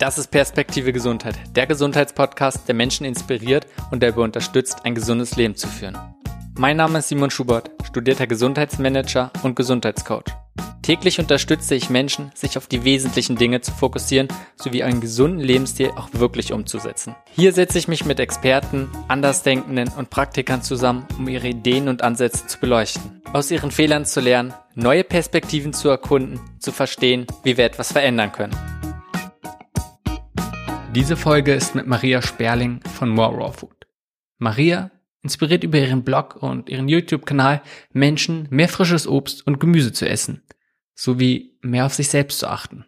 [0.00, 5.56] Das ist Perspektive Gesundheit, der Gesundheitspodcast, der Menschen inspiriert und der unterstützt, ein gesundes Leben
[5.56, 5.98] zu führen.
[6.56, 10.24] Mein Name ist Simon Schubert, studierter Gesundheitsmanager und Gesundheitscoach.
[10.80, 15.90] Täglich unterstütze ich Menschen, sich auf die wesentlichen Dinge zu fokussieren, sowie einen gesunden Lebensstil
[15.94, 17.14] auch wirklich umzusetzen.
[17.32, 22.46] Hier setze ich mich mit Experten, Andersdenkenden und Praktikern zusammen, um ihre Ideen und Ansätze
[22.46, 27.66] zu beleuchten, aus ihren Fehlern zu lernen, neue Perspektiven zu erkunden, zu verstehen, wie wir
[27.66, 28.56] etwas verändern können.
[30.92, 33.86] Diese Folge ist mit Maria Sperling von More Raw Food.
[34.38, 34.90] Maria
[35.22, 40.42] inspiriert über ihren Blog und ihren YouTube-Kanal Menschen, mehr frisches Obst und Gemüse zu essen,
[40.96, 42.86] sowie mehr auf sich selbst zu achten.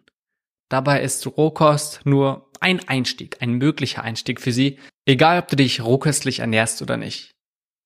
[0.67, 5.81] Dabei ist Rohkost nur ein Einstieg, ein möglicher Einstieg für sie, egal ob du dich
[5.81, 7.35] rohköstlich ernährst oder nicht.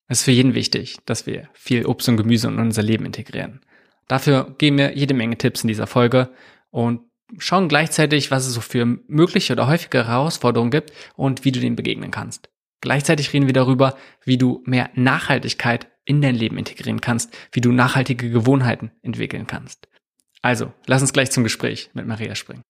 [0.08, 3.62] Es ist für jeden wichtig, dass wir viel Obst und Gemüse in unser Leben integrieren.
[4.08, 6.32] Dafür geben wir jede Menge Tipps in dieser Folge
[6.72, 7.02] und
[7.38, 11.76] schauen gleichzeitig, was es so für mögliche oder häufige Herausforderungen gibt und wie du denen
[11.76, 12.50] begegnen kannst.
[12.82, 17.72] Gleichzeitig reden wir darüber, wie du mehr Nachhaltigkeit in dein Leben integrieren kannst, wie du
[17.72, 19.88] nachhaltige Gewohnheiten entwickeln kannst.
[20.42, 22.64] Also, lass uns gleich zum Gespräch mit Maria springen.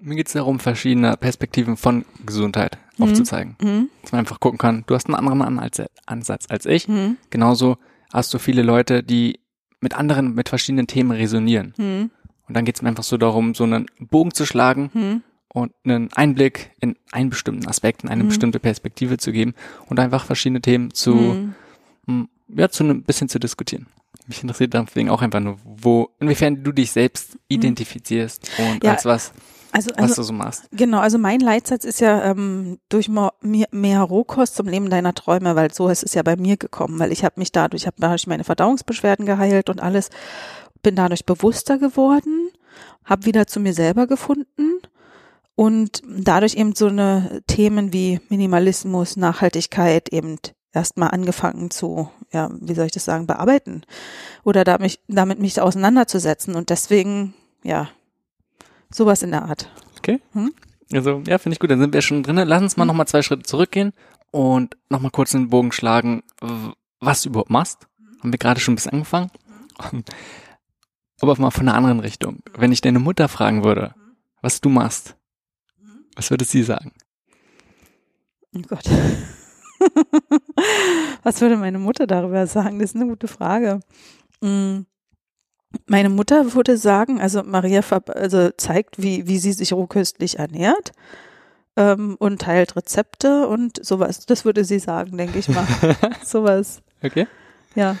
[0.00, 3.04] Mir geht es darum, verschiedene Perspektiven von Gesundheit mhm.
[3.04, 3.56] aufzuzeigen.
[3.60, 3.90] Mhm.
[4.02, 5.58] Dass man einfach gucken kann, du hast einen anderen
[6.06, 6.88] Ansatz als ich.
[6.88, 7.16] Mhm.
[7.30, 7.78] Genauso
[8.12, 9.40] hast du viele Leute, die
[9.80, 12.10] mit anderen, mit verschiedenen Themen resonieren.
[12.50, 15.22] Und dann geht es mir einfach so darum, so einen Bogen zu schlagen mhm.
[15.46, 18.28] und einen Einblick in einen bestimmten Aspekt, in eine mhm.
[18.28, 19.54] bestimmte Perspektive zu geben
[19.86, 21.54] und einfach verschiedene Themen zu,
[22.06, 22.28] mhm.
[22.48, 23.86] ja, zu ein bisschen zu diskutieren.
[24.26, 27.38] Mich interessiert deswegen auch einfach nur, wo, inwiefern du dich selbst mhm.
[27.50, 29.32] identifizierst und ja, als was,
[29.70, 30.64] also, also, was du so machst.
[30.72, 33.30] Genau, also mein Leitsatz ist ja ähm, durch mehr,
[33.70, 37.12] mehr Rohkost zum Leben deiner Träume, weil so ist es ja bei mir gekommen, weil
[37.12, 40.10] ich habe mich dadurch, ich habe dadurch meine Verdauungsbeschwerden geheilt und alles
[40.82, 42.39] bin dadurch bewusster geworden,
[43.04, 44.80] habe wieder zu mir selber gefunden
[45.54, 50.38] und dadurch eben so eine Themen wie Minimalismus, Nachhaltigkeit eben
[50.72, 53.82] erstmal angefangen zu, ja, wie soll ich das sagen, bearbeiten
[54.44, 57.88] oder damit, damit mich auseinanderzusetzen und deswegen, ja,
[58.90, 59.70] sowas in der Art.
[59.98, 60.20] Okay.
[60.32, 60.52] Hm?
[60.92, 62.36] Also, ja, finde ich gut, dann sind wir schon drin.
[62.36, 62.88] Lass uns mal hm.
[62.88, 63.92] nochmal zwei Schritte zurückgehen
[64.30, 66.22] und nochmal kurz den Bogen schlagen,
[67.00, 67.86] was du überhaupt machst.
[68.20, 69.30] Haben wir gerade schon ein bisschen angefangen.
[71.20, 72.42] Aber mal von einer anderen Richtung.
[72.56, 73.94] Wenn ich deine Mutter fragen würde,
[74.40, 75.16] was du machst,
[76.16, 76.92] was würde sie sagen?
[78.56, 78.84] Oh Gott.
[81.22, 82.78] was würde meine Mutter darüber sagen?
[82.78, 83.80] Das ist eine gute Frage.
[84.40, 84.80] Mm.
[85.86, 90.90] Meine Mutter würde sagen, also Maria also zeigt, wie, wie sie sich rohköstlich ernährt
[91.76, 94.26] ähm, und teilt Rezepte und sowas.
[94.26, 95.66] Das würde sie sagen, denke ich mal.
[96.24, 96.82] sowas.
[97.02, 97.28] Okay.
[97.76, 97.96] Ja.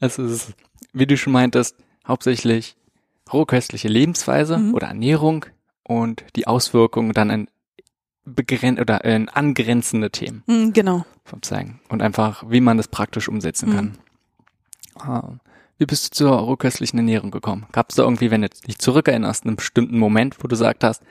[0.00, 0.54] Also es ist,
[0.94, 1.76] wie du schon meintest,
[2.06, 2.76] hauptsächlich
[3.32, 4.74] rohköstliche Lebensweise mhm.
[4.74, 5.46] oder Ernährung
[5.82, 7.48] und die Auswirkungen dann in
[8.24, 10.42] begrenzt oder in angrenzende Themen.
[10.46, 11.04] Mhm, genau.
[11.24, 11.80] Vom Zeigen.
[11.88, 13.74] Und einfach, wie man das praktisch umsetzen mhm.
[13.74, 13.98] kann.
[14.98, 15.32] Ah.
[15.76, 17.66] Wie bist du zur rohköstlichen Ernährung gekommen?
[17.72, 21.02] Gab es da irgendwie, wenn du dich zurückerinnerst, einen bestimmten Moment, wo du gesagt hast,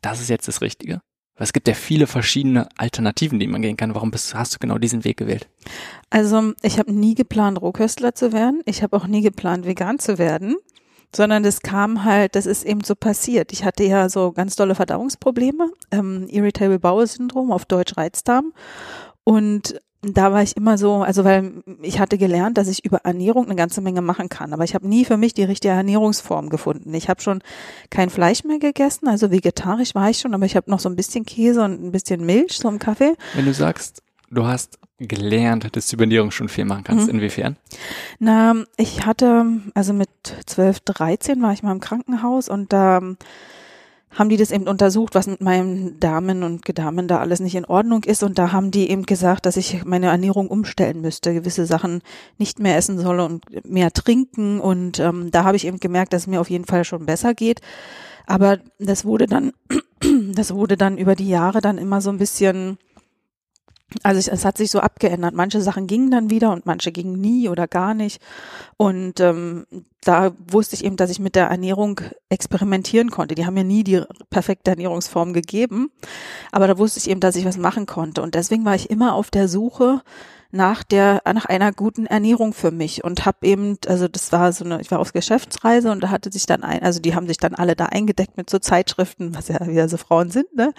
[0.00, 1.02] das ist jetzt das Richtige?
[1.38, 3.94] Es gibt ja viele verschiedene Alternativen, die man gehen kann.
[3.94, 5.48] Warum bist, hast du genau diesen Weg gewählt?
[6.08, 8.62] Also ich habe nie geplant, Rohköstler zu werden.
[8.64, 10.56] Ich habe auch nie geplant, vegan zu werden.
[11.14, 13.52] Sondern das kam halt, das ist eben so passiert.
[13.52, 18.52] Ich hatte ja so ganz tolle Verdauungsprobleme, ähm, Irritable Bowel Syndrom, auf Deutsch Reizdarm.
[19.22, 23.46] Und da war ich immer so, also weil ich hatte gelernt, dass ich über Ernährung
[23.46, 26.92] eine ganze Menge machen kann, aber ich habe nie für mich die richtige Ernährungsform gefunden.
[26.94, 27.42] Ich habe schon
[27.90, 30.96] kein Fleisch mehr gegessen, also vegetarisch war ich schon, aber ich habe noch so ein
[30.96, 33.14] bisschen Käse und ein bisschen Milch so im Kaffee.
[33.34, 37.18] Wenn du sagst, du hast gelernt, dass du über Ernährung schon viel machen kannst, mhm.
[37.18, 37.56] inwiefern?
[38.18, 40.08] Na, ich hatte, also mit
[40.46, 43.00] 12, 13 war ich mal im Krankenhaus und da
[44.10, 47.64] haben die das eben untersucht, was mit meinen Damen und Gedamen da alles nicht in
[47.64, 48.22] Ordnung ist.
[48.22, 52.02] Und da haben die eben gesagt, dass ich meine Ernährung umstellen müsste, gewisse Sachen
[52.38, 54.60] nicht mehr essen solle und mehr trinken.
[54.60, 57.34] Und ähm, da habe ich eben gemerkt, dass es mir auf jeden Fall schon besser
[57.34, 57.60] geht.
[58.26, 59.52] Aber das wurde dann,
[60.34, 62.78] das wurde dann über die Jahre dann immer so ein bisschen
[64.02, 65.34] also es, hat sich so abgeändert.
[65.34, 68.20] Manche Sachen gingen dann wieder und manche gingen nie oder gar nicht.
[68.76, 69.66] Und ähm,
[70.02, 73.34] da wusste ich eben, dass ich mit der Ernährung experimentieren konnte.
[73.34, 75.90] Die haben mir nie die perfekte Ernährungsform gegeben.
[76.50, 78.22] Aber da wusste ich eben, dass ich was machen konnte.
[78.22, 80.02] Und deswegen war ich immer auf der Suche
[80.56, 84.64] nach der nach einer guten Ernährung für mich und habe eben also das war so
[84.64, 87.36] eine ich war auf Geschäftsreise und da hatte sich dann ein also die haben sich
[87.36, 90.72] dann alle da eingedeckt mit so Zeitschriften was ja wieder so Frauen sind ne?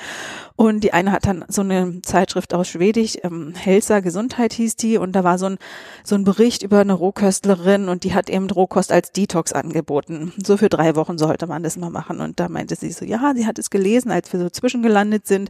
[0.55, 4.97] Und die eine hat dann so eine Zeitschrift aus Schwedisch ähm, Helsa Gesundheit hieß die
[4.97, 5.57] und da war so ein
[6.03, 10.33] so ein Bericht über eine Rohköstlerin und die hat eben Rohkost als Detox angeboten.
[10.43, 13.33] So für drei Wochen sollte man das mal machen und da meinte sie so ja
[13.35, 15.49] sie hat es gelesen als wir so zwischengelandet sind.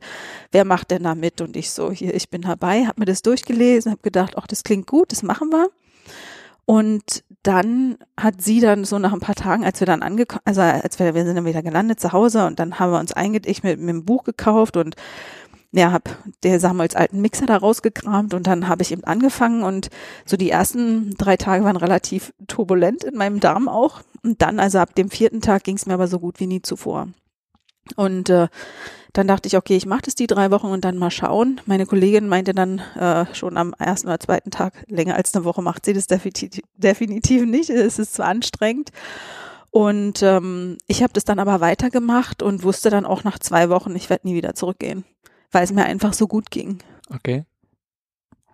[0.52, 1.42] Wer macht denn da mit?
[1.42, 4.64] Und ich so hier ich bin dabei habe mir das durchgelesen habe gedacht, ach, das
[4.64, 5.70] klingt gut, das machen wir.
[6.66, 10.60] Und dann hat sie dann so nach ein paar Tagen, als wir dann angekommen, also
[10.60, 13.64] als wir, wir sind dann wieder gelandet zu Hause und dann haben wir uns eingedeckt
[13.64, 14.96] mit, mit einem Buch gekauft und
[15.72, 16.10] ja, hab
[16.44, 19.90] der Samuels alten Mixer da rausgekramt und dann habe ich eben angefangen und
[20.26, 24.80] so die ersten drei Tage waren relativ turbulent in meinem Darm auch und dann, also
[24.80, 27.08] ab dem vierten Tag ging es mir aber so gut wie nie zuvor.
[27.96, 28.48] Und äh,
[29.14, 31.60] dann dachte ich, okay, ich mache das die drei Wochen und dann mal schauen.
[31.66, 35.62] Meine Kollegin meinte dann äh, schon am ersten oder zweiten Tag, länger als eine Woche
[35.62, 37.70] macht sie das definitiv, definitiv nicht.
[37.70, 38.92] Es ist zu anstrengend.
[39.72, 43.96] Und ähm, ich habe das dann aber weitergemacht und wusste dann auch nach zwei Wochen,
[43.96, 45.04] ich werde nie wieder zurückgehen,
[45.52, 46.80] weil es mir einfach so gut ging.
[47.10, 47.46] Okay.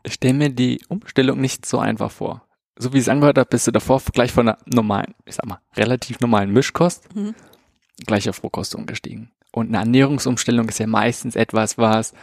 [0.04, 2.46] Ich stelle mir die Umstellung nicht so einfach vor.
[2.78, 5.60] So wie es angehört hat, bist du davor gleich von einer normalen, ich sag mal,
[5.76, 7.36] relativ normalen Mischkost mhm.
[8.06, 9.32] Gleich auf Rohkost umgestiegen.
[9.52, 12.14] Und eine Ernährungsumstellung ist ja meistens etwas, was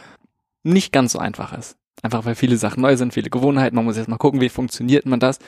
[0.63, 1.77] nicht ganz so einfach ist.
[2.01, 3.75] Einfach weil viele Sachen neu sind, viele Gewohnheiten.
[3.75, 5.39] Man muss erst mal gucken, wie funktioniert man das.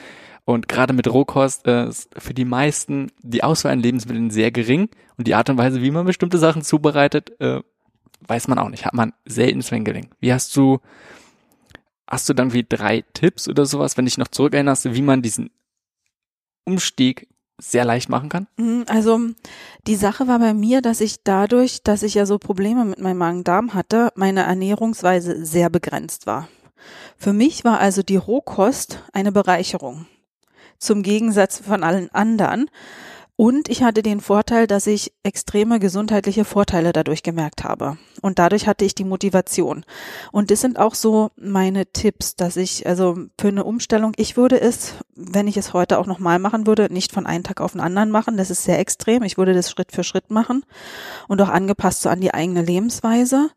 [0.44, 4.88] Und gerade mit Rohkost ist für die meisten die Auswahl an Lebensmitteln sehr gering.
[5.16, 7.60] Und die Art und Weise, wie man bestimmte Sachen zubereitet, äh,
[8.26, 8.86] weiß man auch nicht.
[8.86, 10.10] Hat man selten Sven gelingen.
[10.20, 10.80] Wie hast du,
[12.06, 15.50] hast du dann wie drei Tipps oder sowas, wenn dich noch zurückerinnerst, wie man diesen
[16.64, 17.28] Umstieg
[17.60, 18.46] sehr leicht machen kann?
[18.56, 19.20] Mhm, also
[19.86, 23.18] die Sache war bei mir, dass ich dadurch, dass ich ja so Probleme mit meinem
[23.18, 26.48] Magen-Darm hatte, meine Ernährungsweise sehr begrenzt war.
[27.16, 30.06] Für mich war also die Rohkost eine Bereicherung.
[30.78, 32.68] Zum Gegensatz von allen anderen.
[33.36, 37.98] Und ich hatte den Vorteil, dass ich extreme gesundheitliche Vorteile dadurch gemerkt habe.
[38.22, 39.84] Und dadurch hatte ich die Motivation.
[40.30, 44.60] Und das sind auch so meine Tipps, dass ich, also für eine Umstellung, ich würde
[44.60, 47.80] es, wenn ich es heute auch nochmal machen würde, nicht von einem Tag auf den
[47.80, 48.36] anderen machen.
[48.36, 49.24] Das ist sehr extrem.
[49.24, 50.64] Ich würde das Schritt für Schritt machen
[51.26, 53.50] und auch angepasst so an die eigene Lebensweise.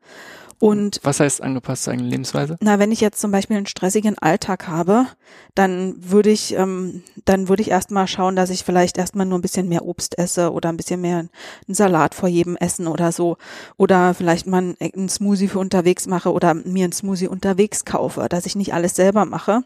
[0.60, 2.58] Und was heißt angepasst zur eigenen Lebensweise?
[2.62, 5.06] Na, wenn ich jetzt zum Beispiel einen stressigen Alltag habe,
[5.54, 9.44] dann würde ich, ähm, dann würde ich erstmal schauen, dass ich vielleicht erstmal nur ein
[9.44, 11.30] bisschen mehr Obst esse oder ein bisschen mehr einen
[11.76, 13.38] Salat vor jedem Essen oder so.
[13.78, 18.48] Oder vielleicht mal einen Smoothie für unterwegs mache oder mir einen Smoothie unterwegs kaufe, dass
[18.48, 19.64] ich nicht alles selber mache.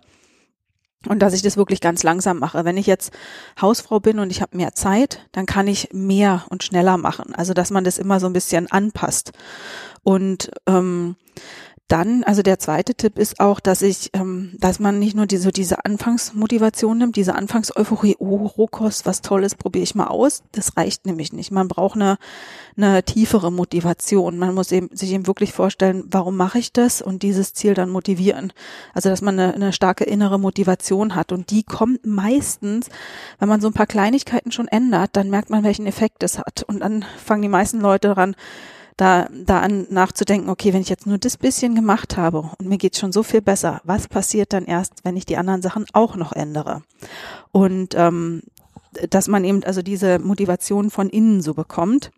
[1.08, 2.64] Und dass ich das wirklich ganz langsam mache.
[2.64, 3.12] Wenn ich jetzt
[3.60, 7.34] Hausfrau bin und ich habe mehr Zeit, dann kann ich mehr und schneller machen.
[7.34, 9.32] Also dass man das immer so ein bisschen anpasst.
[10.04, 11.16] Und ähm,
[11.92, 15.52] dann, also der zweite Tipp ist auch, dass ich, ähm, dass man nicht nur diese,
[15.52, 20.42] diese Anfangsmotivation nimmt, diese Anfangseuphorie, oh, Rohkost, was Tolles, probiere ich mal aus.
[20.54, 21.52] Das reicht nämlich nicht.
[21.52, 22.18] Man braucht eine,
[22.78, 24.38] eine tiefere Motivation.
[24.38, 27.90] Man muss eben, sich eben wirklich vorstellen, warum mache ich das und dieses Ziel dann
[27.90, 28.54] motivieren.
[28.94, 32.88] Also, dass man eine, eine starke innere Motivation hat und die kommt meistens,
[33.40, 36.64] wenn man so ein paar Kleinigkeiten schon ändert, dann merkt man, welchen Effekt es hat.
[36.64, 38.34] Und dann fangen die meisten Leute daran,
[39.02, 42.78] da, da an nachzudenken, okay, wenn ich jetzt nur das bisschen gemacht habe und mir
[42.78, 46.16] geht's schon so viel besser, was passiert dann erst, wenn ich die anderen Sachen auch
[46.16, 46.84] noch ändere?
[47.52, 48.44] Und ähm,
[49.10, 52.12] dass man eben also diese Motivation von innen so bekommt.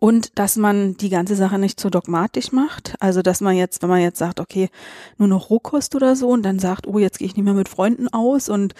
[0.00, 2.96] Und dass man die ganze Sache nicht so dogmatisch macht.
[2.98, 4.70] Also dass man jetzt, wenn man jetzt sagt, okay,
[5.18, 7.68] nur noch Rohkost oder so und dann sagt, oh, jetzt gehe ich nicht mehr mit
[7.68, 8.74] Freunden aus und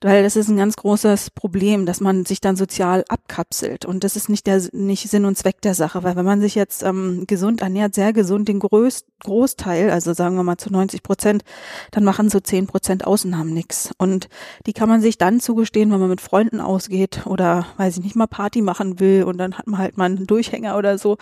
[0.00, 3.84] weil das ist ein ganz großes Problem, dass man sich dann sozial abkapselt.
[3.84, 6.54] Und das ist nicht der nicht Sinn und Zweck der Sache, weil wenn man sich
[6.54, 11.02] jetzt ähm, gesund ernährt, sehr gesund, den Groß, Großteil, also sagen wir mal zu 90
[11.02, 11.42] Prozent,
[11.90, 14.28] dann machen so 10 Prozent Ausnahmen nichts und
[14.66, 18.14] die kann man sich dann zugestehen, wenn man mit Freunden ausgeht oder weiß ich nicht
[18.14, 21.16] mal Party machen will und dann hat man halt mal einen Durchhänger oder so,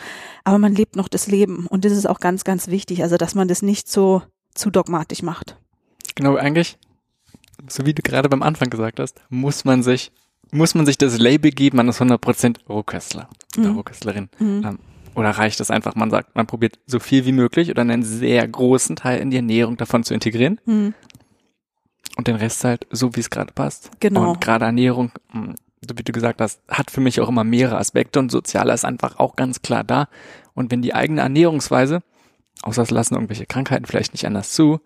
[0.44, 1.66] aber man lebt noch das Leben.
[1.66, 4.22] Und das ist auch ganz ganz wichtig, also dass man das nicht so
[4.54, 5.56] zu dogmatisch macht.
[6.14, 6.78] Genau, eigentlich
[7.68, 10.12] so wie du gerade beim Anfang gesagt hast, muss man sich,
[10.52, 13.76] muss man sich das Label geben, man ist 100% Rohköstler oder mhm.
[13.76, 14.28] Rohköstlerin.
[14.38, 14.62] Mhm.
[14.64, 14.78] Ähm,
[15.14, 18.46] oder reicht es einfach, man sagt, man probiert so viel wie möglich oder einen sehr
[18.46, 20.60] großen Teil in die Ernährung davon zu integrieren.
[20.66, 20.94] Mhm.
[22.16, 23.90] Und den Rest halt so, wie es gerade passt.
[24.00, 24.32] Genau.
[24.32, 27.78] Und gerade Ernährung, hm, so wie du gesagt hast, hat für mich auch immer mehrere
[27.78, 30.08] Aspekte und sozialer ist einfach auch ganz klar da.
[30.54, 32.02] Und wenn die eigene Ernährungsweise,
[32.62, 34.80] außer es lassen irgendwelche Krankheiten vielleicht nicht anders zu,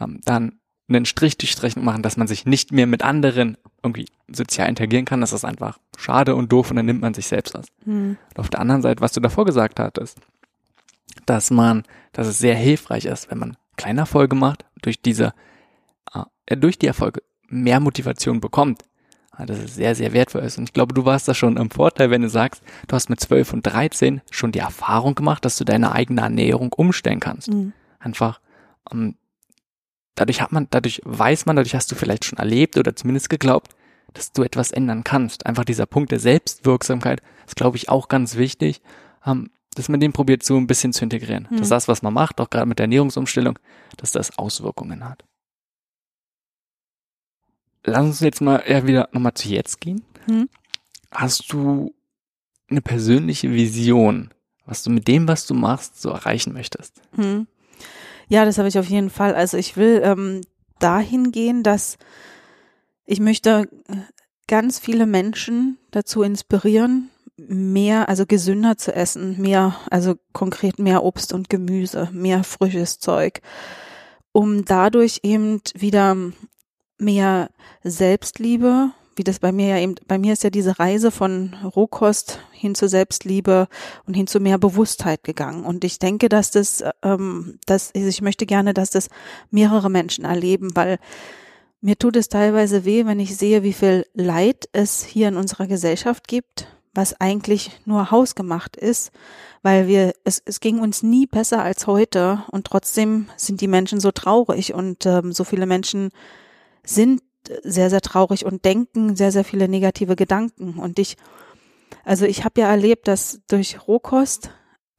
[0.00, 0.60] ähm, dann
[0.96, 5.04] einen Strich durch Rechnung machen, dass man sich nicht mehr mit anderen irgendwie sozial interagieren
[5.04, 7.66] kann, das ist einfach schade und doof und dann nimmt man sich selbst aus.
[7.84, 8.16] Mhm.
[8.30, 10.18] Und auf der anderen Seite, was du davor gesagt hattest,
[11.26, 15.34] dass man, dass es sehr hilfreich ist, wenn man kleinen Erfolge macht, durch diese,
[16.46, 18.84] äh, durch die Erfolge mehr Motivation bekommt,
[19.38, 20.58] das ist sehr, sehr wertvoll ist.
[20.58, 23.18] Und ich glaube, du warst da schon im Vorteil, wenn du sagst, du hast mit
[23.18, 27.48] 12 und 13 schon die Erfahrung gemacht, dass du deine eigene Ernährung umstellen kannst.
[27.48, 27.72] Mhm.
[27.98, 28.40] Einfach,
[28.90, 29.14] um, ähm,
[30.14, 33.74] dadurch hat man, dadurch weiß man, dadurch hast du vielleicht schon erlebt oder zumindest geglaubt,
[34.12, 35.46] dass du etwas ändern kannst.
[35.46, 38.82] Einfach dieser Punkt der Selbstwirksamkeit ist, glaube ich, auch ganz wichtig,
[39.24, 41.48] ähm, dass man den probiert so ein bisschen zu integrieren.
[41.50, 41.56] Mhm.
[41.56, 43.58] Dass das, was man macht, auch gerade mit der Ernährungsumstellung,
[43.96, 45.24] dass das Auswirkungen hat
[47.84, 50.02] lass uns jetzt mal eher wieder nochmal zu jetzt gehen.
[50.26, 50.48] Hm?
[51.10, 51.94] Hast du
[52.68, 54.32] eine persönliche Vision,
[54.64, 57.02] was du mit dem, was du machst, so erreichen möchtest?
[57.14, 57.46] Hm.
[58.32, 59.34] Ja, das habe ich auf jeden Fall.
[59.34, 60.40] Also ich will ähm,
[60.78, 61.98] dahin gehen, dass
[63.04, 63.68] ich möchte
[64.48, 71.34] ganz viele Menschen dazu inspirieren, mehr, also gesünder zu essen, mehr, also konkret mehr Obst
[71.34, 73.42] und Gemüse, mehr frisches Zeug,
[74.32, 76.16] um dadurch eben wieder
[76.96, 77.50] mehr
[77.84, 82.38] Selbstliebe, wie das bei mir ja eben, bei mir ist ja diese Reise von Rohkost
[82.62, 83.68] hin zur Selbstliebe
[84.06, 85.64] und hin zu mehr Bewusstheit gegangen.
[85.64, 89.08] Und ich denke, dass das, ähm, dass ich möchte gerne, dass das
[89.50, 90.98] mehrere Menschen erleben, weil
[91.80, 95.66] mir tut es teilweise weh, wenn ich sehe, wie viel Leid es hier in unserer
[95.66, 99.10] Gesellschaft gibt, was eigentlich nur hausgemacht ist,
[99.62, 103.98] weil wir, es, es ging uns nie besser als heute und trotzdem sind die Menschen
[103.98, 106.10] so traurig und ähm, so viele Menschen
[106.84, 107.22] sind
[107.64, 110.78] sehr, sehr traurig und denken sehr, sehr viele negative Gedanken.
[110.78, 111.16] Und ich,
[112.04, 114.50] also ich habe ja erlebt, dass durch Rohkost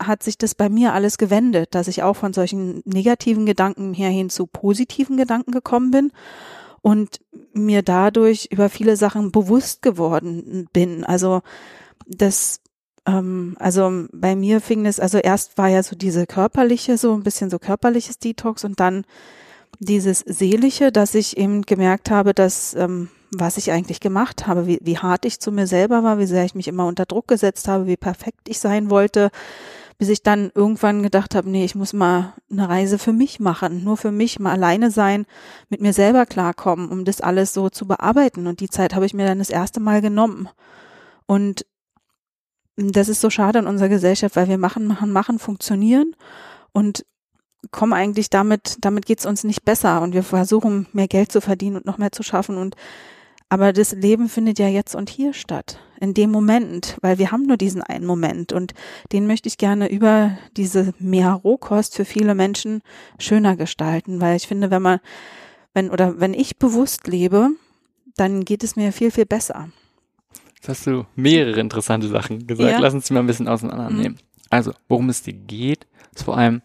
[0.02, 4.10] hat sich das bei mir alles gewendet, dass ich auch von solchen negativen Gedanken her
[4.10, 6.12] hin zu positiven Gedanken gekommen bin
[6.82, 7.22] und
[7.54, 11.04] mir dadurch über viele Sachen bewusst geworden bin.
[11.04, 11.42] Also
[12.06, 12.60] das,
[13.06, 17.24] ähm, also bei mir fing es, also erst war ja so diese körperliche, so ein
[17.24, 19.06] bisschen so körperliches Detox und dann
[19.80, 24.80] dieses Seelische, dass ich eben gemerkt habe, dass ähm, was ich eigentlich gemacht habe, wie,
[24.82, 27.68] wie hart ich zu mir selber war, wie sehr ich mich immer unter Druck gesetzt
[27.68, 29.30] habe, wie perfekt ich sein wollte,
[29.98, 33.84] bis ich dann irgendwann gedacht habe, nee, ich muss mal eine Reise für mich machen,
[33.84, 35.26] nur für mich mal alleine sein,
[35.70, 38.48] mit mir selber klarkommen, um das alles so zu bearbeiten.
[38.48, 40.50] Und die Zeit habe ich mir dann das erste Mal genommen.
[41.26, 41.66] Und
[42.76, 46.16] das ist so schade in unserer Gesellschaft, weil wir machen, machen, machen, funktionieren.
[46.72, 47.06] Und
[47.72, 51.78] kommen eigentlich damit, damit geht's uns nicht besser und wir versuchen mehr Geld zu verdienen
[51.78, 52.76] und noch mehr zu schaffen und
[53.54, 57.46] aber das Leben findet ja jetzt und hier statt, in dem Moment, weil wir haben
[57.46, 58.74] nur diesen einen Moment und
[59.12, 62.82] den möchte ich gerne über diese mehr Rohkost für viele Menschen
[63.20, 65.02] schöner gestalten, weil ich finde, wenn man,
[65.76, 67.52] wenn oder wenn ich bewusst lebe,
[68.16, 69.70] dann geht es mir viel, viel besser.
[70.56, 72.72] Jetzt hast du mehrere interessante Sachen gesagt.
[72.72, 72.80] Ja.
[72.80, 74.14] Lass uns die mal ein bisschen auseinandernehmen.
[74.14, 74.48] Mhm.
[74.50, 76.64] Also, worum es dir geht, ist vor allem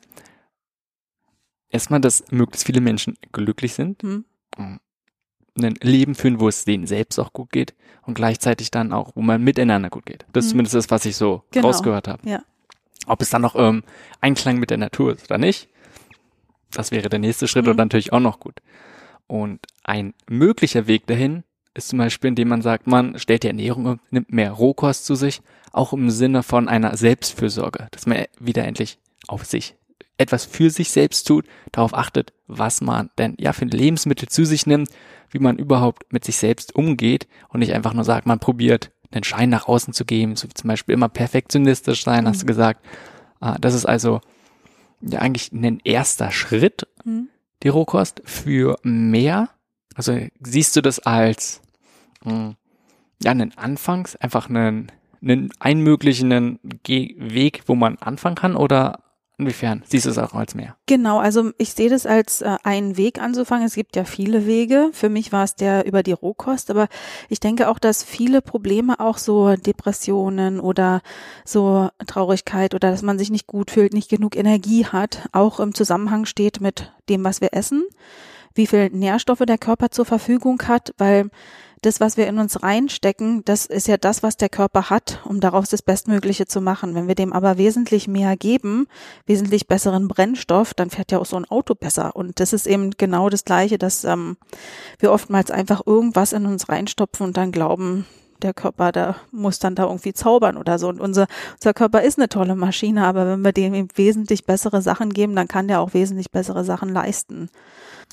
[1.69, 4.25] erstmal, dass möglichst viele Menschen glücklich sind, mhm.
[5.65, 9.23] Ein Leben führen, wo es denen selbst auch gut geht und gleichzeitig dann auch, wo
[9.23, 10.25] man miteinander gut geht.
[10.33, 10.53] Das ist mhm.
[10.53, 11.69] zumindest das, was ich so genau.
[11.69, 12.29] rausgehört habe.
[12.29, 12.43] Ja.
[13.07, 13.83] Ob es dann noch ähm,
[14.21, 15.69] Einklang mit der Natur ist oder nicht,
[16.71, 17.73] das wäre der nächste Schritt mhm.
[17.73, 18.61] und natürlich auch noch gut.
[19.27, 23.87] Und ein möglicher Weg dahin ist zum Beispiel, indem man sagt, man stellt die Ernährung
[23.87, 28.65] um, nimmt mehr Rohkost zu sich, auch im Sinne von einer Selbstfürsorge, dass man wieder
[28.65, 28.99] endlich
[29.29, 29.77] auf sich
[30.19, 34.67] etwas für sich selbst tut, darauf achtet, was man denn ja für Lebensmittel zu sich
[34.67, 34.91] nimmt,
[35.31, 39.25] wie man überhaupt mit sich selbst umgeht und nicht einfach nur sagt, man probiert den
[39.25, 42.29] Schein nach außen zu geben, so zum Beispiel immer perfektionistisch sein, mhm.
[42.29, 42.49] hast du mhm.
[42.49, 42.85] gesagt.
[43.41, 44.21] Ah, das ist also
[45.01, 47.29] ja eigentlich ein erster Schritt, mhm.
[47.63, 49.51] die Rohkost, für mehr.
[49.95, 51.63] Also siehst du das als
[52.25, 52.57] mh, hm,
[53.23, 54.91] ja einen Anfangs, einfach einen,
[55.23, 59.01] einen einmöglichen Weg, wo man anfangen kann oder
[59.41, 60.75] Inwiefern siehst du es auch als mehr?
[60.87, 63.65] Genau, also ich sehe das als äh, einen Weg anzufangen.
[63.65, 64.91] Es gibt ja viele Wege.
[64.93, 66.89] Für mich war es der über die Rohkost, aber
[67.29, 71.03] ich denke auch, dass viele Probleme auch so Depressionen oder
[71.45, 75.73] so Traurigkeit oder dass man sich nicht gut fühlt, nicht genug Energie hat, auch im
[75.73, 77.85] Zusammenhang steht mit dem, was wir essen,
[78.55, 81.31] wie viel Nährstoffe der Körper zur Verfügung hat, weil
[81.83, 85.41] das, was wir in uns reinstecken, das ist ja das, was der Körper hat, um
[85.41, 86.95] daraus das Bestmögliche zu machen.
[86.95, 88.87] Wenn wir dem aber wesentlich mehr geben,
[89.27, 92.17] wesentlich besseren Brennstoff, dann fährt ja auch so ein Auto besser.
[92.17, 94.37] Und das ist eben genau das Gleiche, dass ähm,
[94.99, 98.07] wir oftmals einfach irgendwas in uns reinstopfen und dann glauben,
[98.43, 100.89] der Körper, der muss dann da irgendwie zaubern oder so.
[100.89, 104.83] Und unser, unser Körper ist eine tolle Maschine, aber wenn wir dem eben wesentlich bessere
[104.83, 107.51] Sachen geben, dann kann der auch wesentlich bessere Sachen leisten.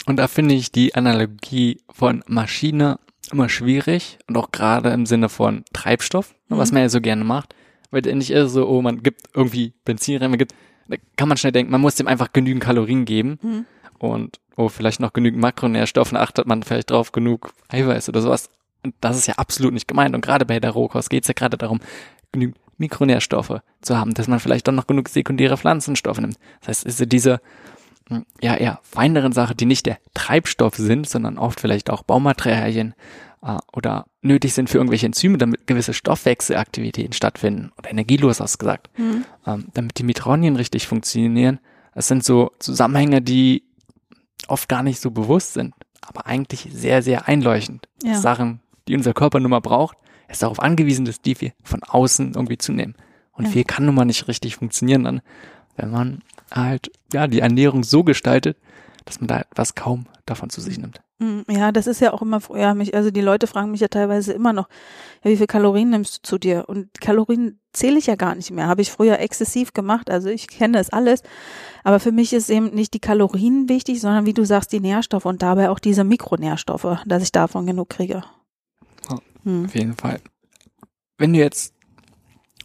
[0.05, 2.99] Und da finde ich die Analogie von Maschine
[3.33, 6.57] immer schwierig und auch gerade im Sinne von Treibstoff, mhm.
[6.57, 7.55] was man ja so gerne macht,
[7.91, 10.53] weil endlich ist es so, oh, man gibt irgendwie Benzin rein, man gibt,
[10.87, 13.39] da kann man schnell denken, man muss dem einfach genügend Kalorien geben.
[13.41, 13.65] Mhm.
[13.99, 18.49] und wo vielleicht noch genügend Makronährstoffe achtet man vielleicht drauf genug Eiweiß oder sowas.
[18.83, 20.15] Und das ist ja absolut nicht gemeint.
[20.15, 21.79] Und gerade bei der Rohkost geht es ja gerade darum,
[22.31, 26.37] genügend Mikronährstoffe zu haben, dass man vielleicht auch noch genug sekundäre Pflanzenstoffe nimmt.
[26.61, 27.41] Das heißt, ist diese
[28.41, 32.93] ja eher feineren Sachen, die nicht der Treibstoff sind, sondern oft vielleicht auch Baumaterialien
[33.41, 39.25] äh, oder nötig sind für irgendwelche Enzyme, damit gewisse Stoffwechselaktivitäten stattfinden oder energielos ausgesagt, mhm.
[39.45, 41.59] ähm, damit die Mitochondrien richtig funktionieren.
[41.93, 43.63] Das sind so Zusammenhänge, die
[44.47, 47.87] oft gar nicht so bewusst sind, aber eigentlich sehr, sehr einleuchtend.
[48.03, 48.15] Ja.
[48.15, 49.97] Sachen, die unser Körper nun mal braucht,
[50.27, 52.95] ist darauf angewiesen, dass die wir von außen irgendwie zunehmen.
[53.31, 53.51] Und ja.
[53.51, 55.21] viel kann nun mal nicht richtig funktionieren dann,
[55.75, 58.57] wenn man halt, ja, die Ernährung so gestaltet,
[59.05, 61.01] dass man da etwas kaum davon zu sich nimmt.
[61.19, 63.87] Mm, ja, das ist ja auch immer früher mich, also die Leute fragen mich ja
[63.87, 64.67] teilweise immer noch,
[65.23, 66.65] ja, wie viel Kalorien nimmst du zu dir?
[66.67, 68.67] Und Kalorien zähle ich ja gar nicht mehr.
[68.67, 71.21] Habe ich früher exzessiv gemacht, also ich kenne das alles.
[71.83, 75.25] Aber für mich ist eben nicht die Kalorien wichtig, sondern wie du sagst, die Nährstoffe
[75.25, 78.23] und dabei auch diese Mikronährstoffe, dass ich davon genug kriege.
[79.09, 79.65] Oh, hm.
[79.65, 80.19] Auf jeden Fall.
[81.17, 81.73] Wenn du jetzt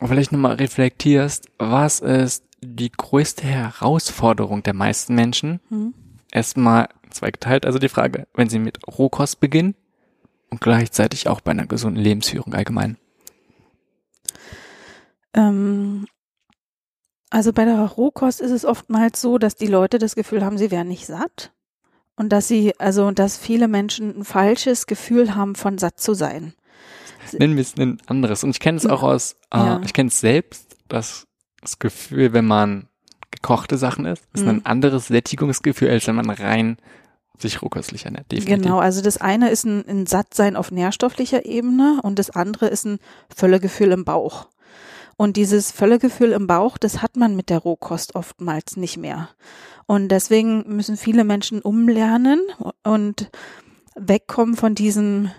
[0.02, 5.60] vielleicht nochmal reflektierst, was ist die größte Herausforderung der meisten Menschen?
[5.68, 5.94] Hm.
[6.32, 9.74] Erstmal zweigeteilt, also die Frage, wenn sie mit Rohkost beginnen
[10.50, 12.96] und gleichzeitig auch bei einer gesunden Lebensführung allgemein.
[15.34, 16.06] Ähm,
[17.30, 20.70] also bei der Rohkost ist es oftmals so, dass die Leute das Gefühl haben, sie
[20.70, 21.52] wären nicht satt.
[22.16, 26.54] Und dass sie, also dass viele Menschen ein falsches Gefühl haben, von satt zu sein.
[27.32, 28.44] Nennen wir es ein anderes.
[28.44, 29.80] Und ich kenne es auch aus, äh, ja.
[29.84, 31.26] ich kenne es selbst, dass
[31.60, 32.86] das Gefühl, wenn man
[33.30, 34.48] gekochte Sachen isst, ist mhm.
[34.50, 36.78] ein anderes Sättigungsgefühl, als wenn man rein
[37.38, 38.30] sich rohköstlich ernährt.
[38.30, 38.62] Definitiv.
[38.64, 42.84] Genau, also das eine ist ein, ein Sattsein auf nährstofflicher Ebene und das andere ist
[42.84, 42.98] ein
[43.34, 44.48] Völlegefühl im Bauch.
[45.16, 49.28] Und dieses Völlegefühl im Bauch, das hat man mit der Rohkost oftmals nicht mehr.
[49.86, 52.40] Und deswegen müssen viele Menschen umlernen
[52.84, 53.30] und
[53.96, 55.30] wegkommen von diesem,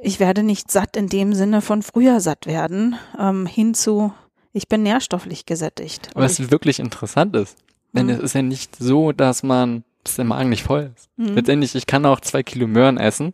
[0.00, 4.12] ich werde nicht satt in dem Sinne von früher satt werden, ähm, hin zu,
[4.52, 6.10] ich bin nährstofflich gesättigt.
[6.14, 7.56] Was wirklich interessant ist,
[7.92, 8.12] denn mhm.
[8.12, 11.08] es ist ja nicht so, dass man, dass der Magen nicht voll ist.
[11.16, 11.34] Mhm.
[11.34, 13.32] Letztendlich, ich kann auch zwei Kilo Möhren essen.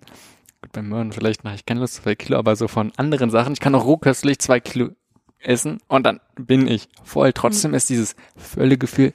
[0.62, 3.52] Gut, bei Möhren vielleicht mache ich keine Lust zwei Kilo, aber so von anderen Sachen,
[3.52, 4.90] ich kann auch rohköstlich zwei Kilo
[5.38, 7.32] essen und dann bin ich voll.
[7.32, 7.76] Trotzdem mhm.
[7.76, 9.12] ist dieses Völlegefühl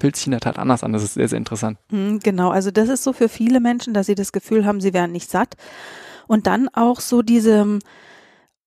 [0.00, 0.92] fühlt sich in der Tat anders an.
[0.92, 1.78] Das ist sehr, sehr interessant.
[1.90, 4.94] Mhm, genau, also das ist so für viele Menschen, dass sie das Gefühl haben, sie
[4.94, 5.56] wären nicht satt.
[6.26, 7.78] Und dann auch so diese,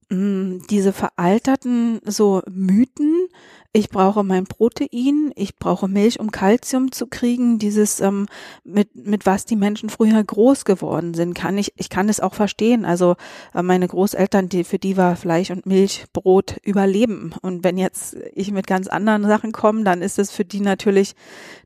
[0.09, 3.27] mm, diese veralterten so Mythen,
[3.75, 7.57] ich brauche mein Protein, ich brauche Milch, um Kalzium zu kriegen.
[7.57, 8.27] Dieses ähm,
[8.63, 12.35] mit mit was die Menschen früher groß geworden sind, kann ich ich kann es auch
[12.35, 12.85] verstehen.
[12.85, 13.15] Also
[13.55, 17.33] äh, meine Großeltern, die für die war Fleisch und Milch, Brot Überleben.
[17.41, 21.15] Und wenn jetzt ich mit ganz anderen Sachen komme, dann ist es für die natürlich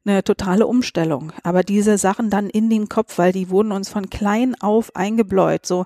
[0.05, 1.33] eine totale Umstellung.
[1.43, 5.65] Aber diese Sachen dann in den Kopf, weil die wurden uns von klein auf eingebläut.
[5.65, 5.85] So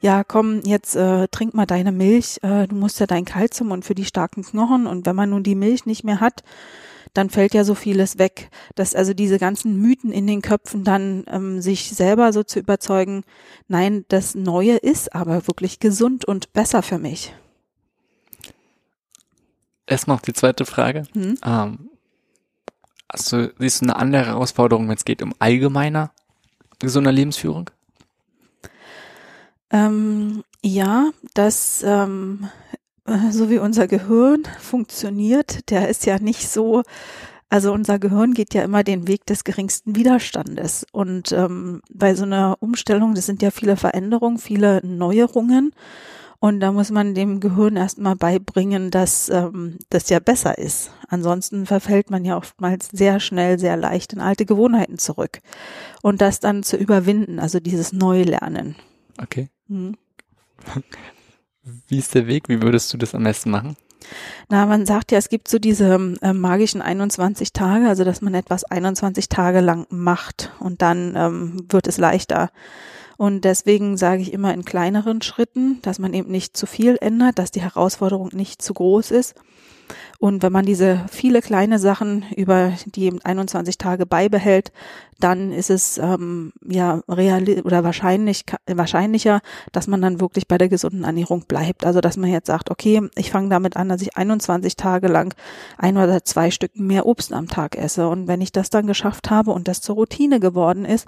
[0.00, 3.84] ja, komm, jetzt äh, trink mal deine Milch, äh, du musst ja dein Kalzium und
[3.84, 6.42] für die starken Knochen und wenn man nun die Milch nicht mehr hat,
[7.12, 11.24] dann fällt ja so vieles weg, dass also diese ganzen Mythen in den Köpfen dann
[11.28, 13.24] ähm, sich selber so zu überzeugen,
[13.68, 17.34] nein, das Neue ist aber wirklich gesund und besser für mich.
[19.86, 21.02] Erst noch die zweite Frage.
[21.12, 21.36] Hm?
[21.44, 21.90] Ähm,
[23.08, 26.12] also siehst du eine andere Herausforderung, wenn es geht um allgemeiner
[26.78, 27.70] gesunder Lebensführung?
[29.70, 32.48] Ähm, ja, das, ähm,
[33.06, 36.82] äh, so wie unser Gehirn funktioniert, der ist ja nicht so,
[37.48, 40.86] also unser Gehirn geht ja immer den Weg des geringsten Widerstandes.
[40.92, 45.72] Und ähm, bei so einer Umstellung, das sind ja viele Veränderungen, viele Neuerungen.
[46.42, 50.90] Und da muss man dem Gehirn erstmal beibringen, dass ähm, das ja besser ist.
[51.08, 55.40] Ansonsten verfällt man ja oftmals sehr schnell, sehr leicht in alte Gewohnheiten zurück.
[56.02, 58.74] Und das dann zu überwinden, also dieses Neulernen.
[59.20, 59.50] Okay.
[59.70, 59.96] Mhm.
[61.88, 62.48] Wie ist der Weg?
[62.48, 63.76] Wie würdest du das am besten machen?
[64.48, 68.34] Na, man sagt ja, es gibt so diese äh, magischen 21 Tage, also dass man
[68.34, 72.50] etwas 21 Tage lang macht und dann ähm, wird es leichter.
[73.16, 77.38] Und deswegen sage ich immer in kleineren Schritten, dass man eben nicht zu viel ändert,
[77.38, 79.34] dass die Herausforderung nicht zu groß ist
[80.20, 84.70] und wenn man diese viele kleine Sachen über die 21 Tage beibehält,
[85.18, 89.40] dann ist es ähm, ja real oder wahrscheinlich wahrscheinlicher,
[89.72, 91.86] dass man dann wirklich bei der gesunden Ernährung bleibt.
[91.86, 95.34] Also dass man jetzt sagt, okay, ich fange damit an, dass ich 21 Tage lang
[95.78, 98.08] ein oder zwei Stück mehr Obst am Tag esse.
[98.08, 101.06] Und wenn ich das dann geschafft habe und das zur Routine geworden ist,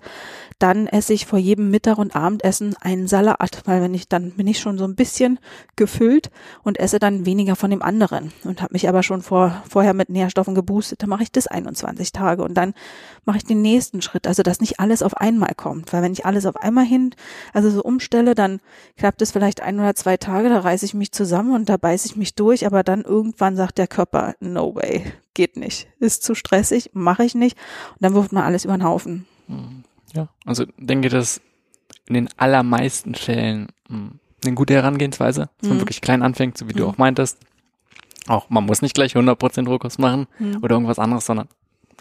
[0.58, 4.46] dann esse ich vor jedem Mittag- und Abendessen einen Salat, weil wenn ich dann bin
[4.46, 5.38] ich schon so ein bisschen
[5.76, 6.30] gefüllt
[6.62, 9.94] und esse dann weniger von dem anderen und habe mich aber aber schon vor, vorher
[9.94, 12.72] mit Nährstoffen geboostet, dann mache ich das 21 Tage und dann
[13.24, 14.26] mache ich den nächsten Schritt.
[14.26, 15.92] Also, dass nicht alles auf einmal kommt.
[15.92, 17.14] Weil wenn ich alles auf einmal hin,
[17.52, 18.60] also so umstelle, dann
[18.96, 22.06] klappt es vielleicht ein oder zwei Tage, da reiße ich mich zusammen und da beiße
[22.06, 26.34] ich mich durch, aber dann irgendwann sagt der Körper, no way, geht nicht, ist zu
[26.34, 27.58] stressig, mache ich nicht.
[27.92, 29.26] Und dann wirft man alles über den Haufen.
[30.14, 31.40] Ja, also denke, dass
[32.06, 35.82] in den allermeisten Fällen hm, eine gute Herangehensweise, dass man mhm.
[35.82, 36.78] wirklich klein anfängt, so wie mhm.
[36.78, 37.38] du auch meintest.
[38.28, 40.58] Auch man muss nicht gleich 100% Rohkost machen mhm.
[40.62, 41.48] oder irgendwas anderes, sondern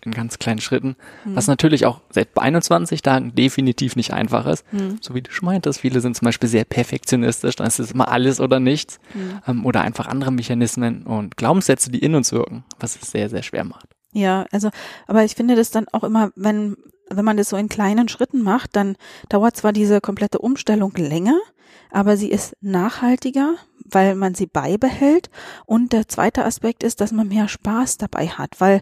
[0.05, 1.35] in ganz kleinen Schritten, mhm.
[1.35, 4.65] was natürlich auch seit 21 Tagen definitiv nicht einfach ist.
[4.73, 4.97] Mhm.
[5.01, 8.07] So wie du schon meintest, viele sind zum Beispiel sehr perfektionistisch, dann ist es immer
[8.09, 8.99] alles oder nichts.
[9.13, 9.41] Mhm.
[9.47, 13.43] Ähm, oder einfach andere Mechanismen und Glaubenssätze, die in uns wirken, was es sehr, sehr
[13.43, 13.89] schwer macht.
[14.13, 14.69] Ja, also,
[15.07, 16.75] aber ich finde das dann auch immer, wenn,
[17.09, 18.95] wenn man das so in kleinen Schritten macht, dann
[19.29, 21.39] dauert zwar diese komplette Umstellung länger,
[21.91, 25.29] aber sie ist nachhaltiger, weil man sie beibehält.
[25.65, 28.81] Und der zweite Aspekt ist, dass man mehr Spaß dabei hat, weil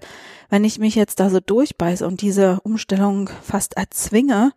[0.49, 4.53] wenn ich mich jetzt da so durchbeiße und diese Umstellung fast erzwinge,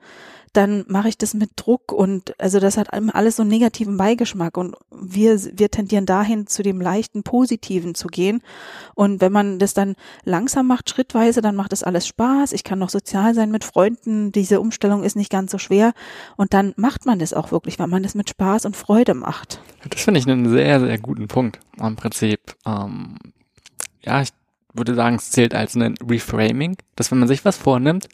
[0.52, 4.58] dann mache ich das mit Druck und also das hat alles so einen negativen Beigeschmack
[4.58, 8.42] und wir, wir tendieren dahin, zu dem leichten Positiven zu gehen.
[8.94, 12.52] Und wenn man das dann langsam macht, schrittweise, dann macht das alles Spaß.
[12.52, 14.30] Ich kann noch sozial sein mit Freunden.
[14.30, 15.92] Diese Umstellung ist nicht ganz so schwer.
[16.36, 19.60] Und dann macht man das auch wirklich, weil man das mit Spaß und Freude macht.
[19.88, 22.40] Das finde ich einen sehr, sehr guten Punkt im Prinzip.
[22.66, 23.16] Ähm,
[24.02, 24.30] ja, ich
[24.74, 28.08] würde sagen, es zählt als ein Reframing, dass wenn man sich was vornimmt,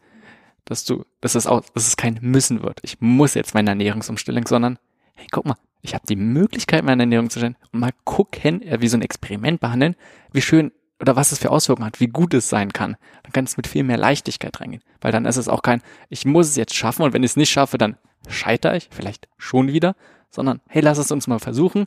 [0.69, 2.81] dass du, dass es auch, dass es kein Müssen wird.
[2.83, 4.79] Ich muss jetzt meine Ernährungsumstellung, sondern
[5.15, 8.81] hey, guck mal, ich habe die Möglichkeit, meine Ernährung zu stellen und mal gucken, äh,
[8.81, 9.97] wie so ein Experiment behandeln,
[10.33, 12.97] wie schön oder was es für Auswirkungen hat, wie gut es sein kann.
[13.23, 16.27] Dann kann es mit viel mehr Leichtigkeit reingehen, weil dann ist es auch kein, ich
[16.27, 17.97] muss es jetzt schaffen und wenn ich es nicht schaffe, dann
[18.29, 19.97] scheitere ich, vielleicht schon wieder,
[20.31, 21.87] sondern hey, lass es uns mal versuchen.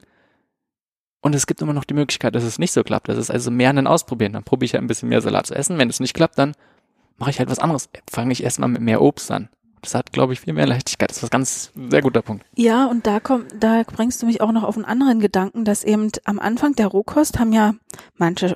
[1.23, 3.07] Und es gibt immer noch die Möglichkeit, dass es nicht so klappt.
[3.07, 4.33] Das ist also mehr ein Ausprobieren.
[4.33, 5.77] Dann probiere ich halt ein bisschen mehr Salat zu essen.
[5.77, 6.55] Wenn es nicht klappt, dann
[7.21, 7.89] mache ich halt was anderes.
[8.09, 9.47] Fange ich erstmal mit mehr Obst an.
[9.81, 11.09] Das hat, glaube ich, viel mehr Leichtigkeit.
[11.09, 12.45] Das ist ein ganz sehr guter Punkt.
[12.55, 15.83] Ja, und da kommt, da bringst du mich auch noch auf einen anderen Gedanken, dass
[15.83, 17.73] eben am Anfang der Rohkost haben ja
[18.17, 18.55] manche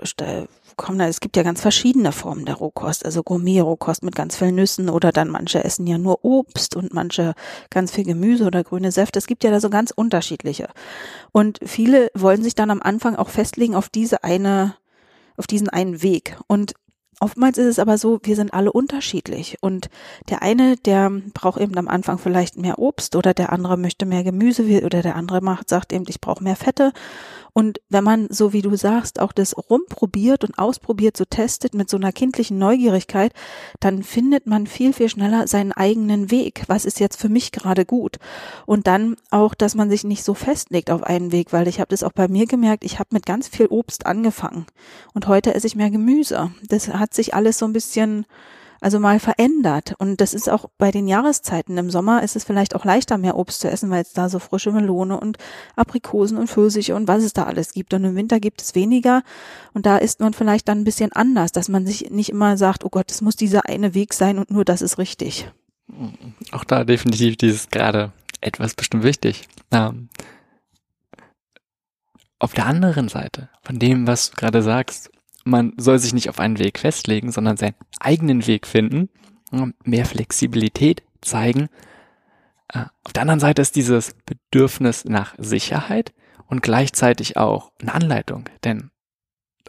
[0.77, 4.55] kommen da, es gibt ja ganz verschiedene Formen der Rohkost, also Gourmet-Rohkost mit ganz vielen
[4.55, 7.33] Nüssen oder dann manche essen ja nur Obst und manche
[7.69, 9.19] ganz viel Gemüse oder grüne Säfte.
[9.19, 10.67] Es gibt ja da so ganz unterschiedliche.
[11.31, 14.75] Und viele wollen sich dann am Anfang auch festlegen auf diese eine,
[15.37, 16.37] auf diesen einen Weg.
[16.47, 16.73] Und
[17.19, 19.57] Oftmals ist es aber so, wir sind alle unterschiedlich.
[19.61, 19.89] Und
[20.29, 24.23] der eine, der braucht eben am Anfang vielleicht mehr Obst oder der andere möchte mehr
[24.23, 26.91] Gemüse oder der andere macht, sagt eben, ich brauche mehr Fette
[27.57, 31.89] und wenn man, so wie du sagst, auch das rumprobiert und ausprobiert, so testet mit
[31.89, 33.31] so einer kindlichen Neugierigkeit,
[33.79, 36.63] dann findet man viel, viel schneller seinen eigenen Weg.
[36.67, 38.17] Was ist jetzt für mich gerade gut?
[38.65, 41.87] Und dann auch, dass man sich nicht so festlegt auf einen Weg, weil ich habe
[41.87, 44.65] das auch bei mir gemerkt, ich habe mit ganz viel Obst angefangen
[45.13, 46.51] und heute esse ich mehr Gemüse.
[46.67, 48.25] Das hat sich alles so ein bisschen
[48.85, 49.95] also mal verändert.
[49.97, 51.75] Und das ist auch bei den Jahreszeiten.
[51.79, 54.37] Im Sommer ist es vielleicht auch leichter, mehr Obst zu essen, weil es da so
[54.37, 55.39] frische Melone und
[55.75, 57.95] Aprikosen und Pfirsiche und was es da alles gibt.
[57.95, 59.23] Und im Winter gibt es weniger.
[59.73, 62.85] Und da ist man vielleicht dann ein bisschen anders, dass man sich nicht immer sagt,
[62.85, 65.49] oh Gott, es muss dieser eine Weg sein und nur das ist richtig.
[66.51, 69.47] Auch da definitiv dieses gerade etwas bestimmt wichtig.
[69.71, 70.09] Ähm,
[72.37, 75.09] auf der anderen Seite von dem, was du gerade sagst,
[75.45, 79.09] man soll sich nicht auf einen Weg festlegen, sondern seinen eigenen Weg finden,
[79.83, 81.69] mehr Flexibilität zeigen.
[82.73, 86.13] Äh, auf der anderen Seite ist dieses Bedürfnis nach Sicherheit
[86.47, 88.89] und gleichzeitig auch eine Anleitung, denn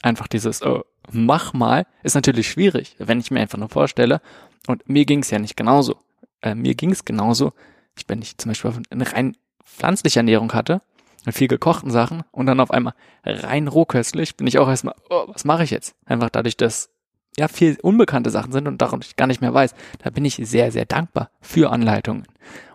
[0.03, 4.21] einfach dieses oh, mach mal ist natürlich schwierig, wenn ich mir einfach nur vorstelle
[4.67, 5.97] und mir ging es ja nicht genauso.
[6.41, 7.53] Äh, mir ging es genauso,
[7.97, 10.81] ich, wenn ich zum Beispiel eine rein pflanzliche Ernährung hatte,
[11.33, 15.45] viel gekochten Sachen und dann auf einmal rein rohköstlich, bin ich auch erstmal, oh, was
[15.45, 15.95] mache ich jetzt?
[16.05, 16.91] Einfach dadurch, dass
[17.37, 19.75] ja viel unbekannte Sachen sind und darum ich gar nicht mehr weiß.
[20.03, 22.27] Da bin ich sehr, sehr dankbar für Anleitungen.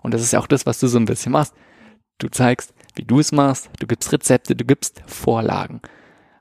[0.01, 1.53] Und das ist ja auch das, was du so ein bisschen machst.
[2.17, 5.81] Du zeigst, wie du es machst, du gibst Rezepte, du gibst Vorlagen.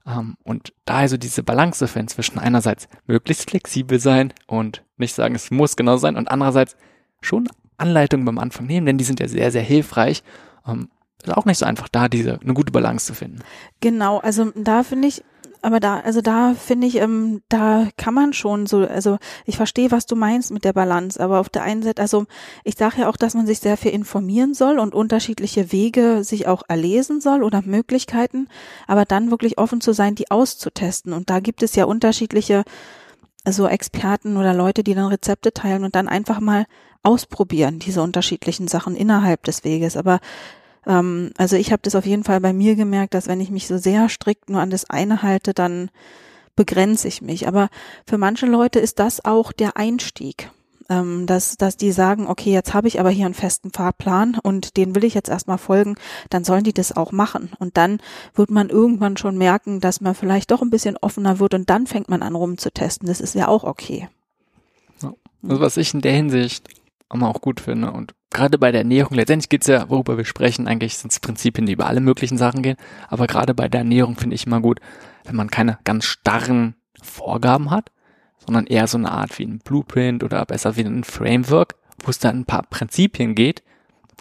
[0.04, 4.82] Um, ähm, und da also diese Balance zu finden zwischen einerseits möglichst flexibel sein und
[4.96, 6.74] nicht sagen, es muss genau sein und andererseits
[7.20, 10.22] schon Anleitungen beim Anfang nehmen, denn die sind ja sehr, sehr hilfreich,
[10.64, 10.88] um, ähm,
[11.24, 13.40] ist auch nicht so einfach, da diese eine gute Balance zu finden.
[13.80, 15.22] Genau, also da finde ich,
[15.62, 19.90] aber da, also da finde ich, ähm, da kann man schon so, also ich verstehe,
[19.90, 22.26] was du meinst mit der Balance, aber auf der einen Seite, also
[22.64, 26.46] ich sage ja auch, dass man sich sehr viel informieren soll und unterschiedliche Wege sich
[26.46, 28.48] auch erlesen soll oder Möglichkeiten,
[28.86, 31.12] aber dann wirklich offen zu sein, die auszutesten.
[31.12, 32.64] Und da gibt es ja unterschiedliche
[33.48, 36.66] so Experten oder Leute, die dann Rezepte teilen und dann einfach mal
[37.02, 39.96] ausprobieren, diese unterschiedlichen Sachen innerhalb des Weges.
[39.96, 40.20] Aber
[40.86, 43.66] Ähm, also ich habe das auf jeden Fall bei mir gemerkt, dass wenn ich mich
[43.66, 45.90] so sehr strikt nur an das eine halte, dann
[46.56, 47.48] begrenze ich mich.
[47.48, 47.68] Aber
[48.06, 50.50] für manche Leute ist das auch der Einstieg
[50.90, 54.76] ähm, dass, dass die sagen, okay, jetzt habe ich aber hier einen festen Fahrplan und
[54.76, 55.94] den will ich jetzt erstmal folgen,
[56.28, 57.52] dann sollen die das auch machen.
[57.58, 58.00] Und dann
[58.34, 61.86] wird man irgendwann schon merken, dass man vielleicht doch ein bisschen offener wird und dann
[61.86, 63.06] fängt man an rumzutesten.
[63.06, 64.08] Das ist ja auch okay.
[65.02, 66.68] Also was ich in der Hinsicht
[67.12, 70.68] immer auch gut finde und gerade bei der Ernährung, letztendlich geht's ja, worüber wir sprechen,
[70.68, 72.76] eigentlich sind es Prinzipien, die über alle möglichen Sachen gehen,
[73.08, 74.80] aber gerade bei der Ernährung finde ich immer gut,
[75.24, 77.90] wenn man keine ganz starren Vorgaben hat,
[78.38, 82.18] sondern eher so eine Art wie ein Blueprint oder besser wie ein Framework, wo es
[82.18, 83.62] dann ein paar Prinzipien geht.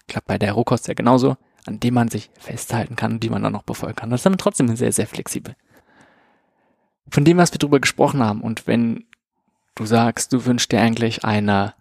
[0.08, 3.44] Klappt bei der Rohkost ja genauso, an dem man sich festhalten kann und die man
[3.44, 4.10] dann noch befolgen kann.
[4.10, 5.56] Das ist dann trotzdem sehr, sehr flexibel.
[7.10, 9.06] Von dem, was wir drüber gesprochen haben und wenn
[9.76, 11.74] du sagst, du wünschst dir eigentlich eine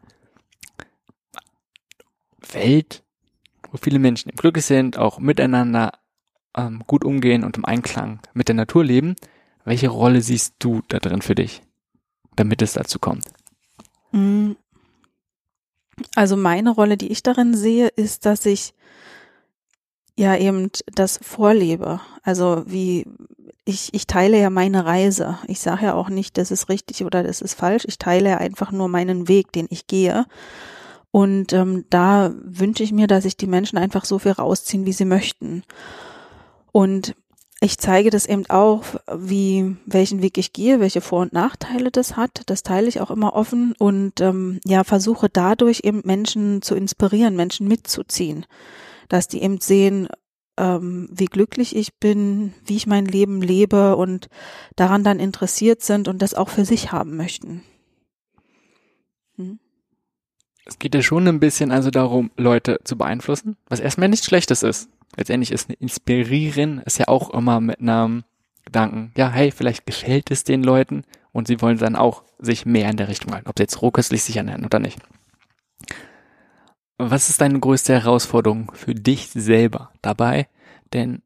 [2.53, 3.05] Welt,
[3.71, 5.93] wo viele Menschen glücklich sind, auch miteinander
[6.57, 9.17] ähm, gut umgehen und im Einklang mit der Natur leben,
[9.65, 11.63] welche Rolle siehst du da drin für dich?
[12.39, 13.25] damit es dazu kommt?
[14.13, 14.53] Mm.
[16.15, 18.73] Also meine Rolle, die ich darin sehe, ist, dass ich
[20.17, 22.01] ja eben das vorlebe.
[22.23, 23.05] Also wie
[23.65, 25.39] ich, ich teile ja meine Reise.
[25.49, 27.85] Ich sage ja auch nicht, das ist richtig oder das ist falsch.
[27.87, 30.25] Ich teile ja einfach nur meinen Weg, den ich gehe.
[31.11, 34.93] Und ähm, da wünsche ich mir, dass sich die Menschen einfach so viel rausziehen, wie
[34.93, 35.63] sie möchten.
[36.73, 37.15] Und
[37.61, 42.17] ich zeige das eben auch, wie welchen Weg ich gehe, welche Vor- und Nachteile das
[42.17, 42.43] hat.
[42.47, 47.35] Das teile ich auch immer offen und ähm, ja versuche dadurch eben Menschen zu inspirieren,
[47.35, 48.47] Menschen mitzuziehen,
[49.09, 50.09] dass die eben sehen,
[50.57, 54.29] ähm, wie glücklich ich bin, wie ich mein Leben lebe und
[54.77, 57.63] daran dann interessiert sind und das auch für sich haben möchten.
[60.69, 64.63] Es geht ja schon ein bisschen also darum, Leute zu beeinflussen, was erstmal nichts Schlechtes
[64.63, 68.25] ist letztendlich ist eine Inspirieren, ist ja auch immer mit einem
[68.65, 71.03] Gedanken, ja, hey, vielleicht gefällt es den Leuten
[71.33, 74.23] und sie wollen dann auch sich mehr in der Richtung halten, ob sie jetzt rohköstlich
[74.23, 75.01] sich ernähren oder nicht.
[76.99, 80.49] Was ist deine größte Herausforderung für dich selber dabei?
[80.93, 81.23] Denn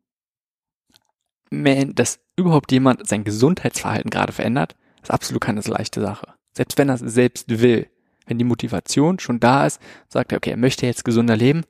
[1.50, 6.28] dass überhaupt jemand sein Gesundheitsverhalten gerade verändert, ist absolut keine leichte Sache.
[6.54, 7.88] Selbst wenn er es selbst will.
[8.26, 11.64] Wenn die Motivation schon da ist, sagt er, okay, er möchte jetzt gesunder leben,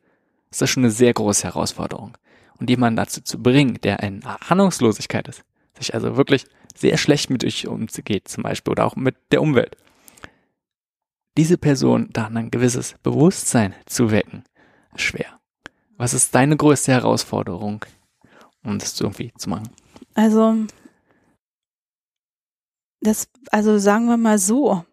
[0.50, 2.16] ist das schon eine sehr große Herausforderung.
[2.58, 5.42] Und jemanden dazu zu bringen, der in Ahnungslosigkeit ist,
[5.76, 9.76] sich also wirklich sehr schlecht mit euch umzugeht, zum Beispiel, oder auch mit der Umwelt.
[11.36, 14.44] Diese Person dann ein gewisses Bewusstsein zu wecken,
[14.94, 15.40] ist schwer.
[15.96, 17.84] Was ist deine größte Herausforderung,
[18.62, 19.70] um das irgendwie zu machen?
[20.14, 20.66] Also,
[23.00, 24.84] das, also sagen wir mal so,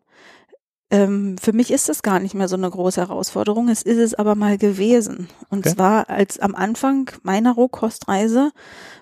[0.91, 3.69] ähm, für mich ist das gar nicht mehr so eine große Herausforderung.
[3.69, 5.27] Es ist es aber mal gewesen.
[5.49, 5.75] Und okay.
[5.75, 8.51] zwar als am Anfang meiner Rohkostreise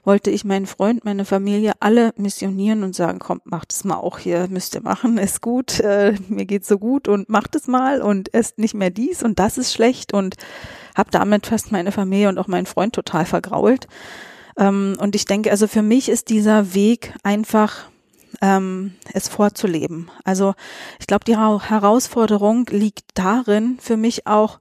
[0.04, 4.20] wollte ich meinen Freund, meine Familie alle missionieren und sagen, kommt, macht es mal auch
[4.20, 8.02] hier, müsst ihr machen, ist gut, äh, mir geht's so gut und macht es mal
[8.02, 10.36] und esst nicht mehr dies und das ist schlecht und
[10.96, 13.88] habe damit fast meine Familie und auch meinen Freund total vergrault.
[14.58, 17.86] Ähm, und ich denke, also für mich ist dieser Weg einfach
[18.42, 20.12] ähm, es vorzuleben.
[20.24, 20.54] Also
[21.00, 24.60] ich glaube, die Herausforderung liegt darin, für mich auch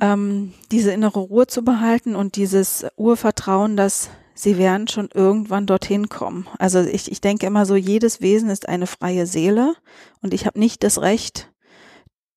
[0.00, 6.08] ähm, diese innere Ruhe zu behalten und dieses Urvertrauen, dass sie werden schon irgendwann dorthin
[6.08, 6.46] kommen.
[6.58, 9.74] Also ich, ich denke immer so, jedes Wesen ist eine freie Seele
[10.22, 11.50] und ich habe nicht das Recht,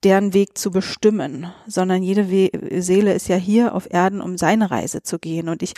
[0.04, 2.50] deren Weg zu bestimmen, sondern jede We
[2.82, 5.48] Seele ist ja hier auf Erden, um seine Reise zu gehen.
[5.48, 5.76] Und ich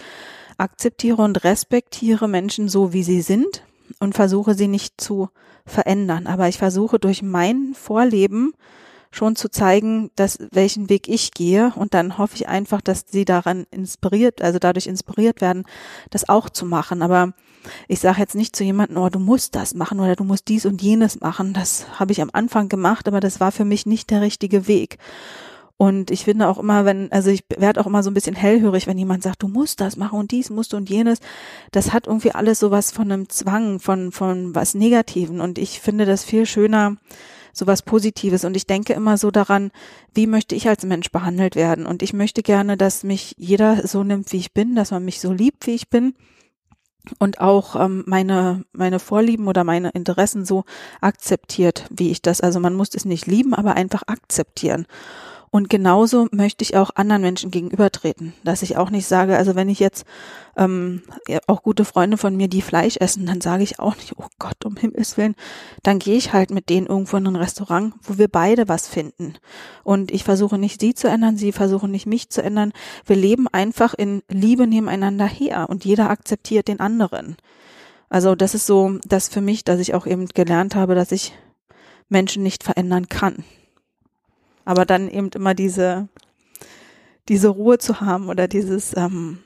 [0.58, 3.64] akzeptiere und respektiere Menschen so, wie sie sind
[4.00, 5.30] und versuche sie nicht zu
[5.66, 6.28] verändern.
[6.28, 8.54] Aber ich versuche durch mein Vorleben
[9.12, 13.26] schon zu zeigen, dass welchen Weg ich gehe und dann hoffe ich einfach, dass sie
[13.26, 15.66] daran inspiriert, also dadurch inspiriert werden,
[16.10, 17.02] das auch zu machen.
[17.02, 17.34] Aber
[17.88, 20.66] ich sage jetzt nicht zu jemandem, oh, du musst das machen oder du musst dies
[20.66, 21.54] und jenes machen.
[21.54, 24.98] Das habe ich am Anfang gemacht, aber das war für mich nicht der richtige Weg.
[25.78, 28.88] Und ich finde auch immer, wenn, also ich werde auch immer so ein bisschen hellhörig,
[28.88, 31.20] wenn jemand sagt, du musst das machen und dies musst du und jenes.
[31.72, 35.42] Das hat irgendwie alles sowas von einem Zwang, von, von was Negativen.
[35.42, 36.98] Und ich finde das viel schöner,
[37.54, 38.46] sowas Positives.
[38.46, 39.72] Und ich denke immer so daran,
[40.14, 41.86] wie möchte ich als Mensch behandelt werden?
[41.86, 45.20] Und ich möchte gerne, dass mich jeder so nimmt, wie ich bin, dass man mich
[45.20, 46.14] so liebt, wie ich bin
[47.20, 50.64] und auch ähm, meine meine Vorlieben oder meine Interessen so
[51.02, 52.42] akzeptiert, wie ich das.
[52.42, 54.86] Also man muss es nicht lieben, aber einfach akzeptieren.
[55.54, 59.70] Und genauso möchte ich auch anderen Menschen gegenübertreten, dass ich auch nicht sage, also wenn
[59.70, 60.04] ich jetzt
[60.58, 64.18] ähm, ja, auch gute Freunde von mir, die Fleisch essen, dann sage ich auch nicht,
[64.18, 65.36] oh Gott, um Himmels Willen,
[65.84, 69.36] dann gehe ich halt mit denen irgendwo in ein Restaurant, wo wir beide was finden.
[69.84, 72.74] Und ich versuche nicht sie zu ändern, sie versuchen nicht mich zu ändern.
[73.06, 77.38] Wir leben einfach in Liebe nebeneinander her und jeder akzeptiert den anderen.
[78.10, 81.32] Also das ist so das für mich, dass ich auch eben gelernt habe, dass ich
[82.10, 83.44] Menschen nicht verändern kann.
[84.66, 86.08] Aber dann eben immer diese,
[87.30, 89.40] diese Ruhe zu haben oder dieses, ähm,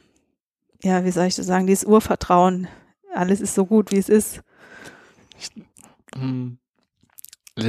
[0.84, 2.68] ja, wie soll ich das sagen, dieses Urvertrauen,
[3.14, 4.42] alles ist so gut, wie es ist.
[5.38, 5.52] Ich,
[6.16, 6.60] ähm,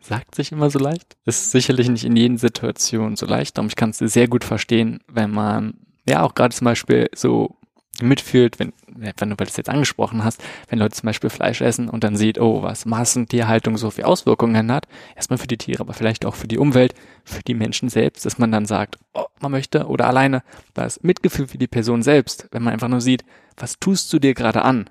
[0.00, 1.16] sagt sich immer so leicht.
[1.24, 5.00] Ist sicherlich nicht in jeden Situationen so leicht, darum ich kann es sehr gut verstehen,
[5.08, 5.74] wenn man
[6.08, 7.56] ja auch gerade zum Beispiel so
[8.02, 12.04] mitfühlt, wenn, wenn du das jetzt angesprochen hast, wenn Leute zum Beispiel Fleisch essen und
[12.04, 14.86] dann sieht, oh, was Massentierhaltung so viel Auswirkungen hat,
[15.16, 18.38] erstmal für die Tiere, aber vielleicht auch für die Umwelt, für die Menschen selbst, dass
[18.38, 20.42] man dann sagt, oh, man möchte oder alleine
[20.74, 23.24] das Mitgefühl für die Person selbst, wenn man einfach nur sieht,
[23.56, 24.90] was tust du dir gerade an,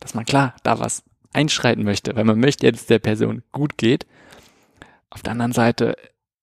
[0.00, 4.06] dass man klar da was einschreiten möchte, weil man möchte jetzt der Person gut geht.
[5.10, 5.96] Auf der anderen Seite,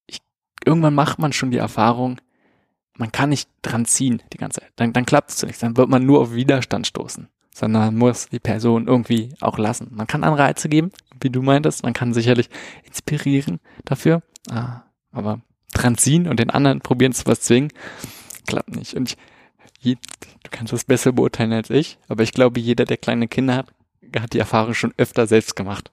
[0.08, 0.20] ich,
[0.66, 2.20] irgendwann macht man schon die Erfahrung,
[3.00, 4.72] man kann nicht dran ziehen die ganze Zeit.
[4.76, 5.64] Dann, dann klappt es zunächst.
[5.64, 7.30] Dann wird man nur auf Widerstand stoßen.
[7.54, 9.88] Sondern muss die Person irgendwie auch lassen.
[9.92, 11.84] Man kann Anreize geben, wie du meintest.
[11.84, 12.50] Man kann sicherlich
[12.84, 14.22] inspirieren dafür.
[14.50, 15.42] Ah, aber
[15.74, 17.72] dran ziehen und den anderen probieren zu was zwingen,
[18.48, 18.96] klappt nicht.
[18.96, 19.18] Und ich,
[19.80, 19.96] je,
[20.44, 23.74] du kannst das besser beurteilen als ich, aber ich glaube, jeder, der kleine Kinder hat,
[24.18, 25.92] hat die Erfahrung schon öfter selbst gemacht.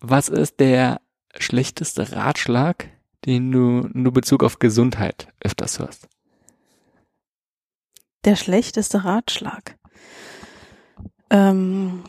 [0.00, 1.00] Was ist der
[1.38, 2.88] schlechteste Ratschlag,
[3.24, 6.08] den du nur Bezug auf Gesundheit öfters hörst?
[8.24, 9.76] Der schlechteste Ratschlag.
[11.30, 12.04] Ähm,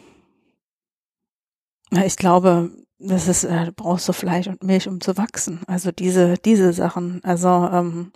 [1.91, 5.61] ich glaube, das ist, äh, du brauchst so Fleisch und Milch, um zu wachsen.
[5.67, 7.23] Also diese, diese Sachen.
[7.23, 8.11] Also, ähm,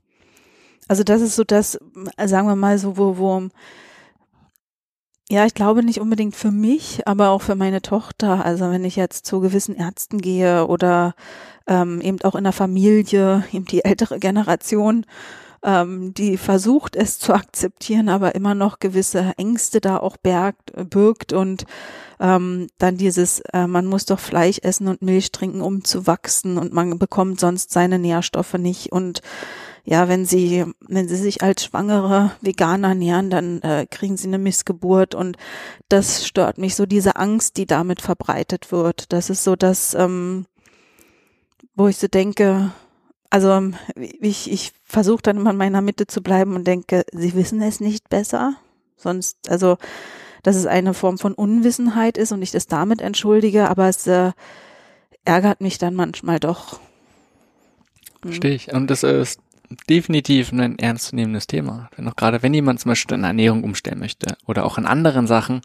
[0.88, 1.80] also das ist so das,
[2.24, 3.50] sagen wir mal so, wo, wo,
[5.30, 8.46] ja, ich glaube nicht unbedingt für mich, aber auch für meine Tochter.
[8.46, 11.16] Also wenn ich jetzt zu gewissen Ärzten gehe oder
[11.68, 15.06] ähm, eben auch in der Familie, eben die ältere Generation,
[15.64, 21.34] ähm, die versucht es zu akzeptieren, aber immer noch gewisse Ängste da auch bergt, birgt
[21.34, 21.66] und
[22.20, 26.58] ähm, dann dieses, äh, man muss doch Fleisch essen und Milch trinken, um zu wachsen
[26.58, 29.22] und man bekommt sonst seine Nährstoffe nicht und
[29.90, 34.38] ja, wenn sie, wenn sie sich als Schwangere Veganer ernähren, dann äh, kriegen sie eine
[34.38, 35.38] Missgeburt und
[35.88, 39.14] das stört mich so, diese Angst, die damit verbreitet wird.
[39.14, 40.46] Das ist so das, ähm,
[41.74, 42.72] wo ich so denke,
[43.30, 47.62] also ich, ich versuche dann immer in meiner Mitte zu bleiben und denke, sie wissen
[47.62, 48.56] es nicht besser.
[48.98, 49.78] Sonst, also,
[50.44, 54.34] dass es eine Form von Unwissenheit ist und ich das damit entschuldige, aber es äh,
[55.24, 56.74] ärgert mich dann manchmal doch.
[56.74, 58.32] Hm.
[58.32, 58.74] Verstehe ich.
[58.74, 59.40] Und das ist
[59.90, 61.90] definitiv ein ernstzunehmendes Thema.
[61.98, 65.28] Denn auch gerade wenn jemand zum Beispiel eine Ernährung umstellen möchte oder auch in anderen
[65.28, 65.62] Sachen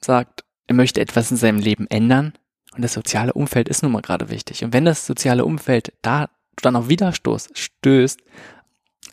[0.00, 2.32] sagt, er möchte etwas in seinem Leben ändern,
[2.74, 4.64] und das soziale Umfeld ist nun mal gerade wichtig.
[4.64, 6.28] Und wenn das soziale Umfeld da
[6.60, 8.20] dann auf Widerstoß stößt,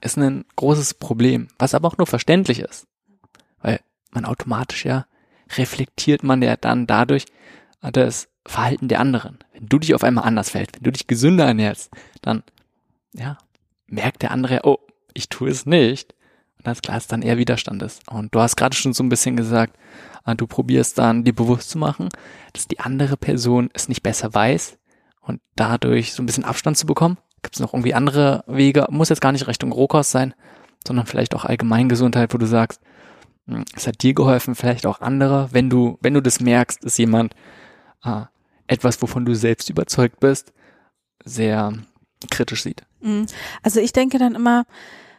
[0.01, 2.87] ist ein großes Problem, was aber auch nur verständlich ist.
[3.61, 3.79] Weil
[4.11, 5.05] man automatisch ja
[5.57, 7.25] reflektiert man ja dann dadurch
[7.81, 9.39] das Verhalten der anderen.
[9.53, 12.43] Wenn du dich auf einmal anders fällt, wenn du dich gesünder ernährst, dann,
[13.13, 13.37] ja,
[13.91, 14.79] merkt der andere, oh,
[15.13, 16.15] ich tue es nicht.
[16.57, 18.07] Und das klar, ist dann eher Widerstand ist.
[18.09, 19.77] Und du hast gerade schon so ein bisschen gesagt,
[20.25, 22.09] äh, du probierst dann dir bewusst zu machen,
[22.53, 24.77] dass die andere Person es nicht besser weiß
[25.21, 27.17] und dadurch so ein bisschen Abstand zu bekommen.
[27.41, 28.87] Gibt es noch irgendwie andere Wege?
[28.89, 30.33] Muss jetzt gar nicht Richtung Rohkost sein,
[30.87, 32.81] sondern vielleicht auch Allgemeingesundheit, wo du sagst,
[33.47, 36.97] hm, es hat dir geholfen, vielleicht auch andere, wenn du, wenn du das merkst, dass
[36.97, 37.33] jemand
[38.03, 38.21] äh,
[38.67, 40.53] etwas, wovon du selbst überzeugt bist,
[41.23, 41.73] sehr
[42.29, 42.83] kritisch sieht.
[43.01, 43.25] Mhm.
[43.63, 44.65] Also ich denke dann immer,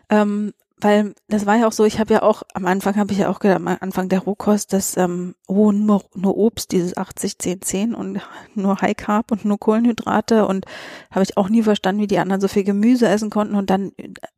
[0.09, 3.18] ähm, weil das war ja auch so, ich habe ja auch, am Anfang habe ich
[3.18, 7.38] ja auch gedacht, am Anfang der Rohkost, dass, ähm, oh, nur, nur Obst, dieses 80,
[7.38, 8.21] 10, 10 und
[8.55, 10.66] nur High Carb und nur Kohlenhydrate und
[11.11, 13.55] habe ich auch nie verstanden, wie die anderen so viel Gemüse essen konnten.
[13.55, 13.92] Und dann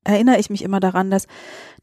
[0.05, 1.27] erinnere ich mich immer daran, dass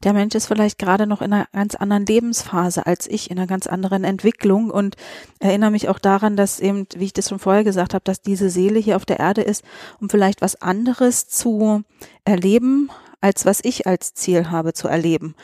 [0.04, 3.48] der Mensch ist vielleicht gerade noch in einer ganz anderen Lebensphase als ich, in einer
[3.48, 4.96] ganz anderen Entwicklung und
[5.40, 8.48] erinnere mich auch daran, dass eben, wie ich das schon vorher gesagt habe, dass diese
[8.48, 9.64] Seele hier auf der Erde ist,
[10.00, 11.82] um vielleicht was anderes zu
[12.24, 12.90] erleben,
[13.22, 15.34] als was ich als Ziel habe zu erleben.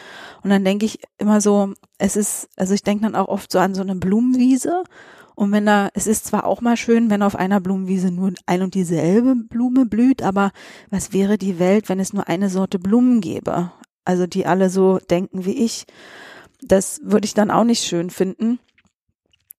[0.43, 3.59] Und dann denke ich immer so, es ist, also ich denke dann auch oft so
[3.61, 4.83] an so eine Blumenwiese.
[5.35, 8.63] Und wenn da, es ist zwar auch mal schön, wenn auf einer Blumenwiese nur ein
[8.63, 10.51] und dieselbe Blume blüht, aber
[10.91, 13.71] was wäre die Welt, wenn es nur eine Sorte Blumen gäbe?
[14.05, 15.87] Also die alle so denken wie ich.
[16.61, 18.59] Das würde ich dann auch nicht schön finden.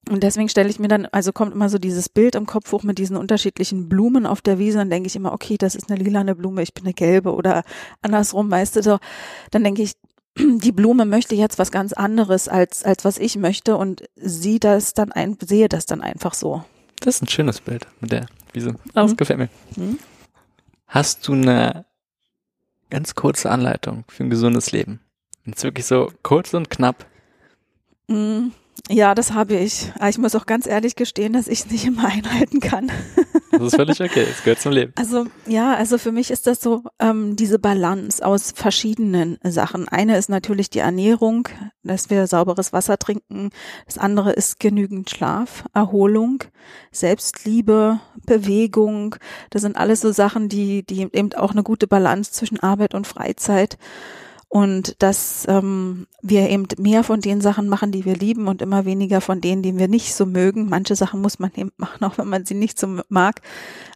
[0.07, 2.83] Und deswegen stelle ich mir dann, also kommt immer so dieses Bild im Kopf hoch
[2.83, 6.01] mit diesen unterschiedlichen Blumen auf der Wiese, dann denke ich immer, okay, das ist eine
[6.01, 7.63] lilane Blume, ich bin eine gelbe oder
[8.01, 8.99] andersrum, weißt du, so,
[9.51, 9.93] dann denke ich,
[10.37, 14.93] die Blume möchte jetzt was ganz anderes als, als was ich möchte und sie das
[14.93, 16.63] dann ein, sehe das dann einfach so.
[17.01, 18.75] Das ist ein schönes Bild mit der Wiese.
[18.93, 19.17] Das mhm.
[19.17, 19.49] gefällt mir.
[19.75, 19.99] Mhm.
[20.87, 21.85] Hast du eine
[22.89, 25.01] ganz kurze Anleitung für ein gesundes Leben?
[25.45, 27.05] Es wirklich so kurz und knapp.
[28.07, 28.53] Mhm.
[28.89, 29.91] Ja, das habe ich.
[30.07, 32.91] Ich muss auch ganz ehrlich gestehen, dass ich es nicht immer einhalten kann.
[33.51, 34.93] Das ist völlig okay, es gehört zum Leben.
[34.95, 39.87] Also ja, also für mich ist das so ähm, diese Balance aus verschiedenen Sachen.
[39.87, 41.49] Eine ist natürlich die Ernährung,
[41.83, 43.49] dass wir sauberes Wasser trinken.
[43.85, 46.43] Das andere ist genügend Schlaf, Erholung,
[46.91, 49.15] Selbstliebe, Bewegung.
[49.49, 53.07] Das sind alles so Sachen, die, die eben auch eine gute Balance zwischen Arbeit und
[53.07, 53.77] Freizeit
[54.49, 58.83] und dass ähm, wir eben mehr von den Sachen machen, die wir lieben und immer
[58.83, 60.67] weniger von denen, die wir nicht so mögen.
[60.69, 63.41] Manche Sachen muss man eben machen, auch wenn man sie nicht so mag,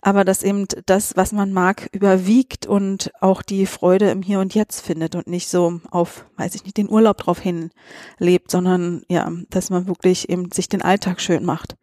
[0.02, 4.54] aber dass eben das, was man mag, überwiegt und auch die Freude im Hier und
[4.54, 7.72] Jetzt findet und nicht so auf, weiß ich nicht, den Urlaub drauf hin
[8.20, 11.78] lebt, sondern ja, dass man wirklich eben sich den Alltag schön macht.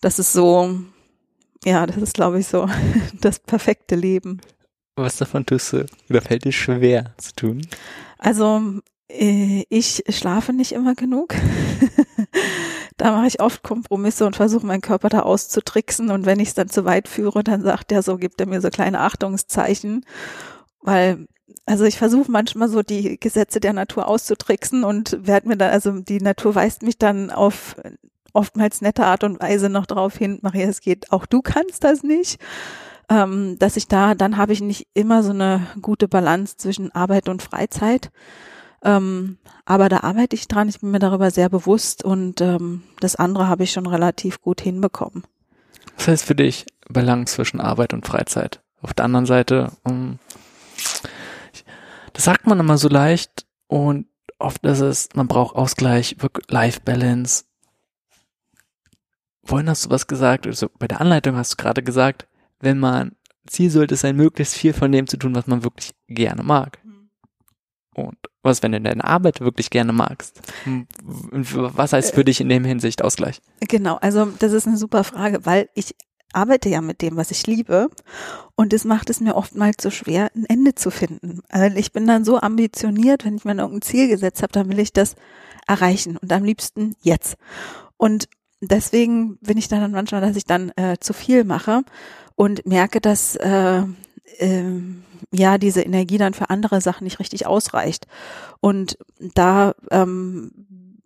[0.00, 0.74] Das ist so,
[1.64, 2.68] ja, das ist, glaube ich, so
[3.20, 4.40] das perfekte Leben.
[4.96, 7.66] Was davon tust du oder fällt dir schwer zu tun?
[8.18, 11.34] Also äh, ich schlafe nicht immer genug.
[12.98, 16.10] da mache ich oft Kompromisse und versuche meinen Körper da auszutricksen.
[16.10, 18.60] Und wenn ich es dann zu weit führe, dann sagt er so, gibt er mir
[18.60, 20.04] so kleine Achtungszeichen.
[20.80, 21.26] Weil,
[21.64, 26.00] also ich versuche manchmal so die Gesetze der Natur auszutricksen und werde mir dann, also
[26.00, 27.76] die Natur weist mich dann auf
[28.34, 32.02] oftmals nette Art und Weise noch darauf hin, Maria, es geht, auch du kannst das
[32.02, 32.38] nicht
[33.08, 37.28] ähm, dass ich da, dann habe ich nicht immer so eine gute Balance zwischen Arbeit
[37.28, 38.10] und Freizeit.
[38.84, 43.16] Ähm, aber da arbeite ich dran, ich bin mir darüber sehr bewusst und ähm, das
[43.16, 45.24] andere habe ich schon relativ gut hinbekommen.
[45.96, 48.60] Was heißt für dich Balance zwischen Arbeit und Freizeit?
[48.80, 50.18] Auf der anderen Seite, um, ähm,
[52.12, 54.06] das sagt man immer so leicht und
[54.38, 56.16] oft ist es, man braucht Ausgleich,
[56.48, 57.44] Life-Balance.
[59.44, 62.26] Vorhin hast du was gesagt, also bei der Anleitung hast du gerade gesagt,
[62.62, 63.12] wenn man,
[63.46, 66.78] Ziel sollte es sein, möglichst viel von dem zu tun, was man wirklich gerne mag.
[66.84, 67.10] Mhm.
[67.94, 70.40] Und was, wenn du deine Arbeit wirklich gerne magst?
[71.04, 73.42] Was heißt für dich in dem Hinsicht Ausgleich?
[73.60, 75.94] Genau, also das ist eine super Frage, weil ich
[76.32, 77.90] arbeite ja mit dem, was ich liebe.
[78.54, 81.42] Und es macht es mir oftmals so schwer, ein Ende zu finden.
[81.48, 84.78] Also ich bin dann so ambitioniert, wenn ich mir irgendein Ziel gesetzt habe, dann will
[84.78, 85.14] ich das
[85.66, 87.36] erreichen und am liebsten jetzt.
[87.96, 88.28] Und
[88.60, 91.82] deswegen bin ich dann manchmal, dass ich dann äh, zu viel mache
[92.36, 93.82] und merke, dass äh,
[94.38, 94.64] äh,
[95.32, 98.06] ja diese Energie dann für andere Sachen nicht richtig ausreicht.
[98.60, 100.50] Und da ähm,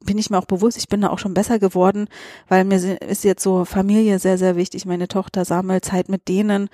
[0.05, 2.09] bin ich mir auch bewusst, ich bin da auch schon besser geworden,
[2.49, 4.87] weil mir ist jetzt so Familie sehr, sehr wichtig.
[4.87, 6.71] Meine Tochter sammelt Zeit mit denen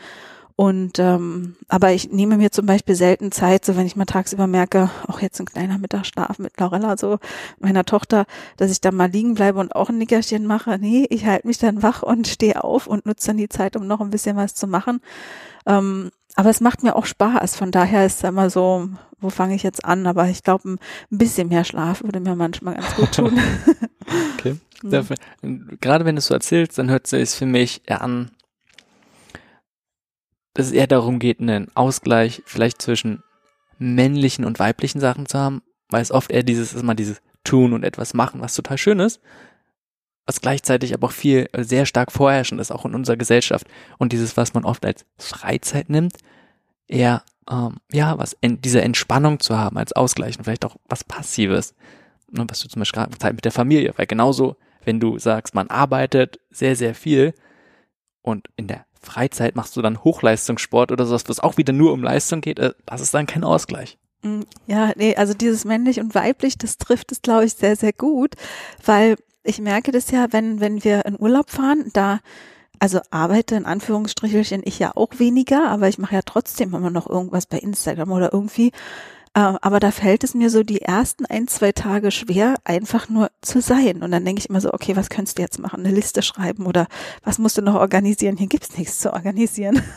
[0.56, 4.46] und ähm, aber ich nehme mir zum Beispiel selten Zeit, so wenn ich mal tagsüber
[4.46, 7.18] merke, auch jetzt ein kleiner Mittagsschlaf mit Laurella, so
[7.58, 8.26] meiner Tochter,
[8.56, 10.78] dass ich dann mal liegen bleibe und auch ein Nickerchen mache.
[10.78, 13.86] Nee, ich halte mich dann wach und stehe auf und nutze dann die Zeit, um
[13.86, 15.00] noch ein bisschen was zu machen.
[15.66, 17.56] Ähm, aber es macht mir auch Spaß.
[17.56, 18.88] Von daher ist es immer so,
[19.20, 20.06] wo fange ich jetzt an?
[20.06, 20.78] Aber ich glaube, ein
[21.10, 23.38] bisschen mehr Schlaf würde mir manchmal ganz gut tun.
[24.38, 24.56] okay.
[24.82, 25.78] Mhm.
[25.80, 28.30] Gerade wenn du es so erzählst, dann hört es sich für mich an,
[30.54, 33.22] dass es eher darum geht, einen Ausgleich vielleicht zwischen
[33.78, 37.72] männlichen und weiblichen Sachen zu haben, weil es oft eher dieses ist mal dieses tun
[37.72, 39.20] und etwas machen, was total schön ist,
[40.26, 43.66] was gleichzeitig aber auch viel äh, sehr stark vorherrschend ist, auch in unserer Gesellschaft.
[43.98, 46.16] Und dieses, was man oft als Freizeit nimmt,
[46.86, 51.74] eher ähm, ja, was diese Entspannung zu haben als Ausgleich und vielleicht auch was Passives.
[52.30, 55.54] Und was du zum Beispiel gerade Zeit mit der Familie, weil genauso, wenn du sagst,
[55.54, 57.34] man arbeitet sehr, sehr viel
[58.22, 62.02] und in der Freizeit machst du dann Hochleistungssport oder sowas, was auch wieder nur um
[62.02, 63.98] Leistung geht, äh, das ist dann kein Ausgleich.
[64.22, 67.92] Mm, ja, nee, also dieses männlich und weiblich, das trifft es, glaube ich, sehr, sehr
[67.92, 68.34] gut,
[68.84, 72.20] weil ich merke das ja, wenn, wenn wir in Urlaub fahren, da
[72.78, 77.08] also arbeite in Anführungsstrichelchen ich ja auch weniger, aber ich mache ja trotzdem immer noch
[77.08, 78.72] irgendwas bei Instagram oder irgendwie
[79.34, 83.62] aber da fällt es mir so die ersten ein, zwei Tage schwer, einfach nur zu
[83.62, 84.02] sein.
[84.02, 85.80] Und dann denke ich immer so, okay, was könntest du jetzt machen?
[85.80, 86.86] Eine Liste schreiben oder
[87.24, 88.36] was musst du noch organisieren?
[88.36, 89.80] Hier gibt's nichts zu organisieren.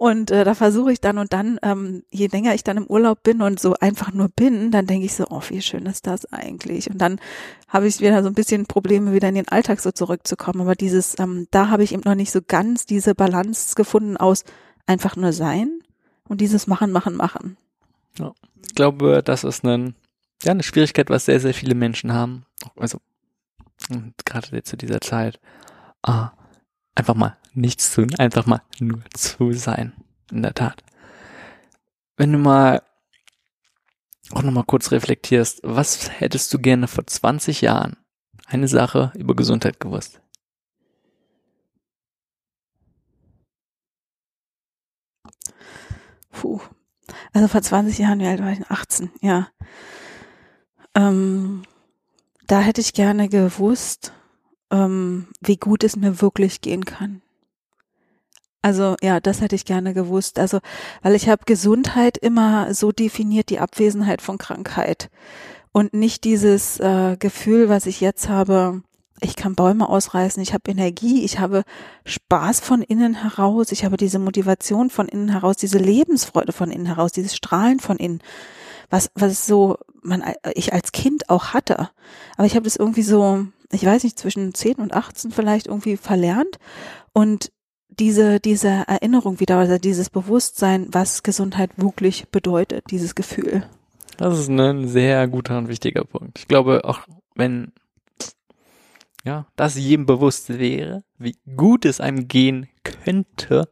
[0.00, 3.24] Und äh, da versuche ich dann und dann, ähm, je länger ich dann im Urlaub
[3.24, 6.24] bin und so einfach nur bin, dann denke ich so, oh, wie schön ist das
[6.32, 6.88] eigentlich?
[6.88, 7.20] Und dann
[7.66, 10.60] habe ich wieder so ein bisschen Probleme, wieder in den Alltag so zurückzukommen.
[10.60, 14.44] Aber dieses, ähm, da habe ich eben noch nicht so ganz diese Balance gefunden aus
[14.86, 15.80] einfach nur sein
[16.28, 17.56] und dieses Machen, Machen, Machen.
[18.18, 18.34] Ja.
[18.66, 19.94] Ich glaube, das ist ein,
[20.42, 22.44] ja, eine Schwierigkeit, was sehr, sehr viele Menschen haben.
[22.76, 23.00] Also
[23.90, 25.40] Und gerade zu dieser Zeit,
[26.02, 26.32] ah,
[26.94, 29.92] einfach mal nichts tun, einfach mal nur zu sein.
[30.30, 30.82] In der Tat.
[32.16, 32.82] Wenn du mal
[34.32, 37.96] auch nochmal kurz reflektierst, was hättest du gerne vor 20 Jahren
[38.46, 40.20] eine Sache über Gesundheit gewusst?
[46.30, 46.60] Puh.
[47.32, 48.66] Also vor 20 Jahren, wie alt war ich?
[48.68, 49.48] 18, ja.
[50.94, 51.62] Ähm,
[52.46, 54.12] da hätte ich gerne gewusst,
[54.70, 57.22] ähm, wie gut es mir wirklich gehen kann.
[58.62, 60.38] Also ja, das hätte ich gerne gewusst.
[60.38, 60.58] Also,
[61.02, 65.10] weil ich habe Gesundheit immer so definiert, die Abwesenheit von Krankheit.
[65.72, 68.82] Und nicht dieses äh, Gefühl, was ich jetzt habe,
[69.20, 71.64] ich kann Bäume ausreißen, ich habe Energie, ich habe
[72.04, 76.86] Spaß von innen heraus, ich habe diese Motivation von innen heraus, diese Lebensfreude von innen
[76.86, 78.20] heraus, dieses Strahlen von innen,
[78.90, 80.22] was was so man
[80.54, 81.90] ich als Kind auch hatte.
[82.36, 85.96] Aber ich habe das irgendwie so, ich weiß nicht, zwischen 10 und 18 vielleicht irgendwie
[85.96, 86.58] verlernt
[87.12, 87.50] und
[87.98, 93.64] diese, diese Erinnerung wieder, also dieses Bewusstsein, was Gesundheit wirklich bedeutet, dieses Gefühl.
[94.16, 96.38] Das ist ein sehr guter und wichtiger Punkt.
[96.38, 97.00] Ich glaube, auch
[97.34, 97.72] wenn,
[99.24, 103.68] ja, das jedem bewusst wäre, wie gut es einem gehen könnte,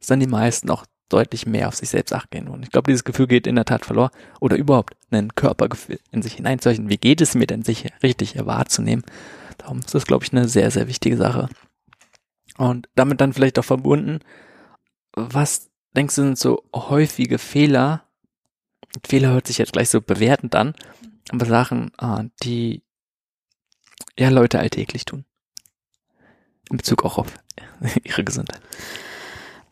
[0.00, 3.04] ist dann die meisten auch deutlich mehr auf sich selbst achten Und ich glaube, dieses
[3.04, 4.10] Gefühl geht in der Tat verloren.
[4.40, 6.88] Oder überhaupt ein Körpergefühl in sich hineinzeichnen.
[6.88, 9.04] Wie geht es mir denn, sich richtig wahrzunehmen?
[9.58, 11.48] Darum ist das, glaube ich, eine sehr, sehr wichtige Sache.
[12.56, 14.20] Und damit dann vielleicht auch verbunden,
[15.12, 18.04] was denkst du sind so häufige Fehler?
[19.04, 20.74] Fehler hört sich jetzt gleich so bewertend an,
[21.30, 22.82] aber Sachen, ah, die
[24.20, 25.24] ja Leute alltäglich tun.
[26.70, 27.34] In Bezug auch auf
[28.04, 28.60] ihre Gesundheit.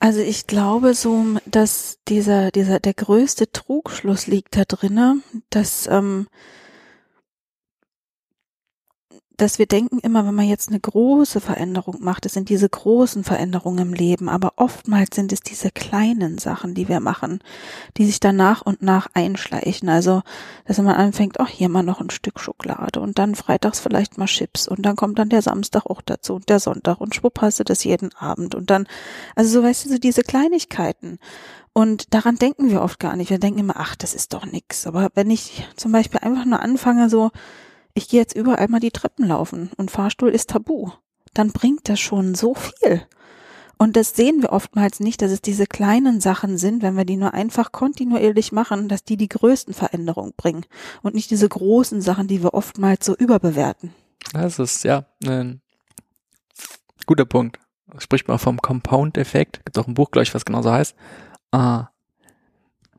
[0.00, 5.20] Also ich glaube so, dass dieser, dieser, der größte Trugschluss liegt da drinne,
[5.50, 6.28] dass ähm,
[9.38, 13.22] dass wir denken immer, wenn man jetzt eine große Veränderung macht, es sind diese großen
[13.22, 17.38] Veränderungen im Leben, aber oftmals sind es diese kleinen Sachen, die wir machen,
[17.96, 19.88] die sich dann nach und nach einschleichen.
[19.88, 20.22] Also,
[20.66, 24.26] dass man anfängt, ach, hier mal noch ein Stück Schokolade und dann freitags vielleicht mal
[24.26, 27.60] Chips und dann kommt dann der Samstag auch dazu und der Sonntag und schwupp hast
[27.60, 28.88] du das jeden Abend und dann,
[29.36, 31.20] also so weißt du, so diese Kleinigkeiten.
[31.72, 33.30] Und daran denken wir oft gar nicht.
[33.30, 34.84] Wir denken immer, ach, das ist doch nix.
[34.84, 37.30] Aber wenn ich zum Beispiel einfach nur anfange, so,
[37.94, 40.90] ich gehe jetzt überall mal die Treppen laufen und Fahrstuhl ist tabu,
[41.34, 43.02] dann bringt das schon so viel.
[43.80, 47.16] Und das sehen wir oftmals nicht, dass es diese kleinen Sachen sind, wenn wir die
[47.16, 50.66] nur einfach kontinuierlich machen, dass die die größten Veränderungen bringen
[51.02, 53.94] und nicht diese großen Sachen, die wir oftmals so überbewerten.
[54.32, 55.60] Das ist ja ein
[57.06, 57.60] guter Punkt.
[57.98, 59.64] Spricht man vom Compound-Effekt.
[59.64, 60.94] Gibt auch ein Buch, glaube ich, was genauso heißt.
[61.52, 61.88] Ah,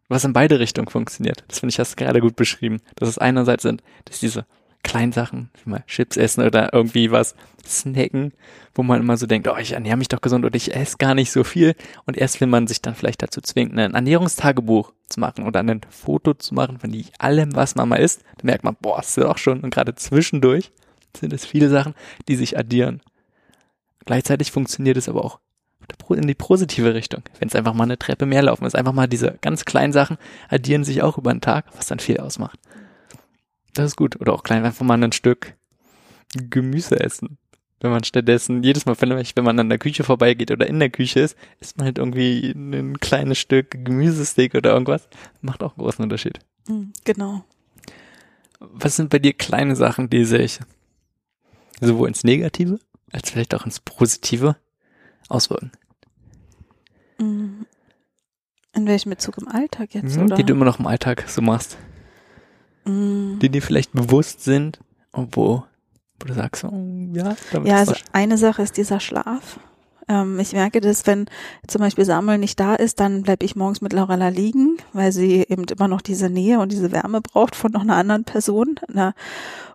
[0.07, 1.43] was in beide Richtungen funktioniert.
[1.47, 2.81] Das finde ich hast gerade gut beschrieben.
[2.95, 4.45] Dass es einerseits sind, dass diese
[4.83, 8.33] kleinen Sachen, wie mal Chips essen oder irgendwie was snacken,
[8.73, 11.13] wo man immer so denkt, oh, ich ernähre mich doch gesund oder ich esse gar
[11.13, 11.75] nicht so viel.
[12.05, 15.81] Und erst wenn man sich dann vielleicht dazu zwingt, ein Ernährungstagebuch zu machen oder ein
[15.89, 19.37] Foto zu machen von allem, was man mal isst, dann merkt man, boah, ist doch
[19.37, 19.61] schon.
[19.61, 20.71] Und gerade zwischendurch
[21.15, 21.93] sind es viele Sachen,
[22.27, 23.01] die sich addieren.
[24.05, 25.39] Gleichzeitig funktioniert es aber auch
[26.09, 27.23] in die positive Richtung.
[27.39, 30.17] Wenn es einfach mal eine Treppe mehr laufen ist, einfach mal diese ganz kleinen Sachen
[30.47, 32.59] addieren sich auch über den Tag, was dann viel ausmacht.
[33.73, 34.19] Das ist gut.
[34.19, 35.55] Oder auch klein einfach mal ein Stück
[36.35, 37.37] Gemüse essen.
[37.81, 41.21] Wenn man stattdessen jedes Mal, wenn man an der Küche vorbeigeht oder in der Küche
[41.21, 45.07] ist, isst man halt irgendwie ein kleines Stück Gemüsesteak oder irgendwas.
[45.41, 46.39] Macht auch einen großen Unterschied.
[46.67, 47.45] Hm, genau.
[48.59, 50.59] Was sind bei dir kleine Sachen, die sich
[51.79, 52.79] sowohl ins Negative
[53.13, 54.57] als vielleicht auch ins Positive
[55.29, 55.71] auswirken?
[57.17, 57.65] Hm.
[58.75, 60.35] In welchem Bezug im Alltag jetzt, mhm, oder?
[60.35, 61.77] Die du immer noch im Alltag so machst
[62.89, 63.39] mm.
[63.39, 64.79] die dir vielleicht bewusst sind
[65.11, 65.63] und wo,
[66.19, 69.59] wo du sagst, oh, ja, damit Ja, also eine Sache ist dieser Schlaf.
[70.09, 71.27] Ähm, ich merke das, wenn
[71.67, 75.45] zum Beispiel Samuel nicht da ist, dann bleibe ich morgens mit Laurella liegen, weil sie
[75.47, 78.79] eben immer noch diese Nähe und diese Wärme braucht von noch einer anderen Person.
[78.87, 79.13] Na,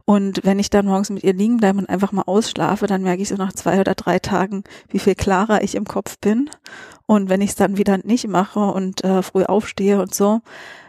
[0.05, 3.23] und wenn ich dann morgens mit ihr liegen bleibe und einfach mal ausschlafe, dann merke
[3.23, 6.51] ich so nach zwei oder drei Tagen, wie viel klarer ich im Kopf bin.
[7.07, 10.41] Und wenn ich es dann wieder nicht mache und äh, früh aufstehe und so,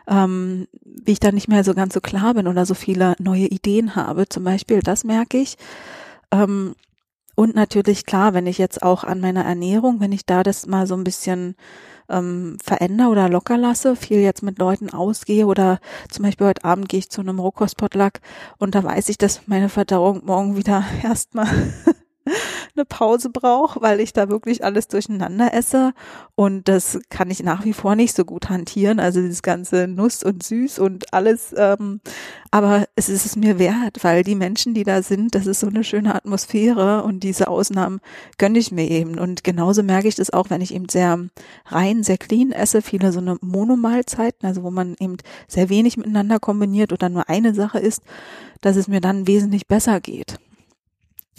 [0.07, 3.47] ähm, wie ich da nicht mehr so ganz so klar bin oder so viele neue
[3.47, 5.57] Ideen habe, zum Beispiel, das merke ich.
[6.31, 6.75] Ähm,
[7.35, 10.87] und natürlich klar, wenn ich jetzt auch an meiner Ernährung, wenn ich da das mal
[10.87, 11.55] so ein bisschen
[12.09, 15.79] ähm, verändere oder locker lasse, viel jetzt mit Leuten ausgehe oder
[16.09, 18.13] zum Beispiel heute Abend gehe ich zu einem Rohkostpotluck
[18.57, 21.47] und da weiß ich, dass meine Verdauung morgen wieder erstmal
[22.75, 25.93] eine Pause brauche, weil ich da wirklich alles durcheinander esse
[26.35, 28.99] und das kann ich nach wie vor nicht so gut hantieren.
[28.99, 31.53] Also das ganze Nuss und Süß und alles.
[31.57, 32.01] Ähm,
[32.51, 35.67] aber es ist es mir wert, weil die Menschen, die da sind, das ist so
[35.67, 37.99] eine schöne Atmosphäre und diese Ausnahmen
[38.37, 39.19] gönne ich mir eben.
[39.19, 41.19] Und genauso merke ich das auch, wenn ich eben sehr
[41.65, 45.17] rein, sehr clean esse, viele so eine Monomahlzeiten, also wo man eben
[45.47, 48.03] sehr wenig miteinander kombiniert oder nur eine Sache isst,
[48.61, 50.39] dass es mir dann wesentlich besser geht.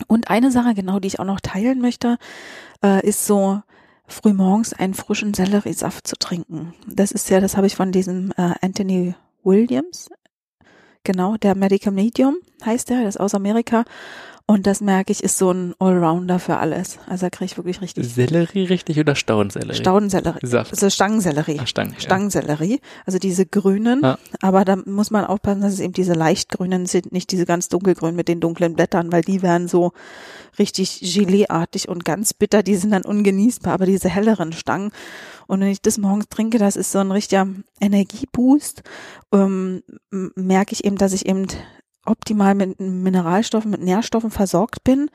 [0.06, 2.18] Und eine Sache, genau, die ich auch noch teilen möchte,
[2.84, 3.62] äh, ist so
[4.06, 6.74] frühmorgens einen frischen Selleriesaft zu trinken.
[6.86, 10.10] Das ist ja, das habe ich von diesem äh, Anthony Williams,
[11.06, 13.84] genau, der Medical Medium heißt der, das ist aus Amerika.
[14.48, 17.00] Und das merke ich, ist so ein Allrounder für alles.
[17.08, 18.08] Also da kriege ich wirklich richtig.
[18.14, 19.76] Sellerie richtig oder Staudensellerie?
[19.76, 20.46] Staudensellerie.
[20.46, 20.70] Saft.
[20.70, 21.58] Also Stangensellerie.
[21.58, 22.00] Ah, Stangen, ja.
[22.00, 22.80] Stangensellerie.
[23.06, 24.02] Also diese grünen.
[24.04, 24.18] Ja.
[24.40, 28.14] Aber da muss man aufpassen, dass es eben diese leicht-grünen sind, nicht diese ganz dunkelgrünen
[28.14, 29.90] mit den dunklen Blättern, weil die werden so
[30.60, 32.62] richtig Geleeartig und ganz bitter.
[32.62, 33.74] Die sind dann ungenießbar.
[33.74, 34.92] Aber diese helleren Stangen.
[35.48, 37.48] Und wenn ich das morgens trinke, das ist so ein richtiger
[37.80, 38.84] Energieboost,
[39.32, 39.82] ähm,
[40.36, 41.48] merke ich eben, dass ich eben
[42.06, 45.10] optimal mit Mineralstoffen, mit Nährstoffen versorgt bin.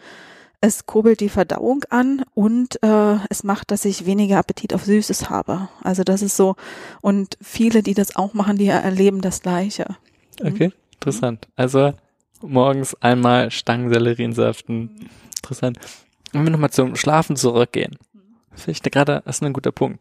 [0.63, 5.29] Es kurbelt die Verdauung an und äh, es macht, dass ich weniger Appetit auf Süßes
[5.29, 5.69] habe.
[5.81, 6.55] Also das ist so.
[7.01, 9.97] Und viele, die das auch machen, die erleben das Gleiche.
[10.43, 11.47] Okay, interessant.
[11.55, 11.93] Also
[12.41, 14.35] morgens einmal Stangensellerien
[15.37, 15.79] Interessant.
[16.31, 17.97] Wenn wir nochmal zum Schlafen zurückgehen.
[18.53, 19.99] Finde ich gerade, das ist ein guter Punkt.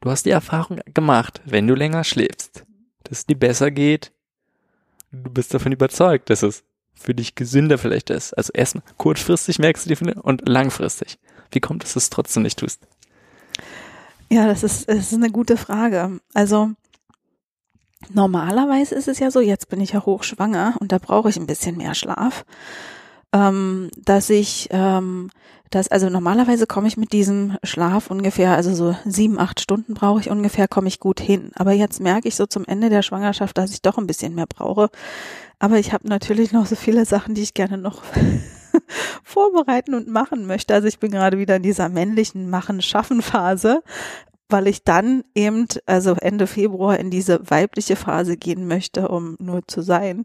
[0.00, 2.64] Du hast die Erfahrung gemacht, wenn du länger schläfst,
[3.04, 4.12] dass es dir besser geht.
[5.12, 8.32] Du bist davon überzeugt, dass es für dich gesünder vielleicht ist.
[8.32, 11.18] Also erstmal kurzfristig merkst du die Finde und langfristig.
[11.50, 12.80] Wie kommt es, dass du es trotzdem nicht tust?
[14.30, 16.20] Ja, das ist, das ist eine gute Frage.
[16.32, 16.70] Also
[18.08, 21.46] normalerweise ist es ja so, jetzt bin ich ja hochschwanger und da brauche ich ein
[21.46, 22.44] bisschen mehr Schlaf,
[23.32, 25.30] ähm, dass ich, ähm,
[25.74, 30.20] das, also normalerweise komme ich mit diesem Schlaf ungefähr, also so sieben, acht Stunden brauche
[30.20, 31.50] ich ungefähr, komme ich gut hin.
[31.54, 34.46] Aber jetzt merke ich so zum Ende der Schwangerschaft, dass ich doch ein bisschen mehr
[34.46, 34.90] brauche.
[35.58, 38.02] Aber ich habe natürlich noch so viele Sachen, die ich gerne noch
[39.24, 40.74] vorbereiten und machen möchte.
[40.74, 43.82] Also ich bin gerade wieder in dieser männlichen Machen-Schaffen-Phase,
[44.50, 49.66] weil ich dann eben, also Ende Februar in diese weibliche Phase gehen möchte, um nur
[49.66, 50.24] zu sein.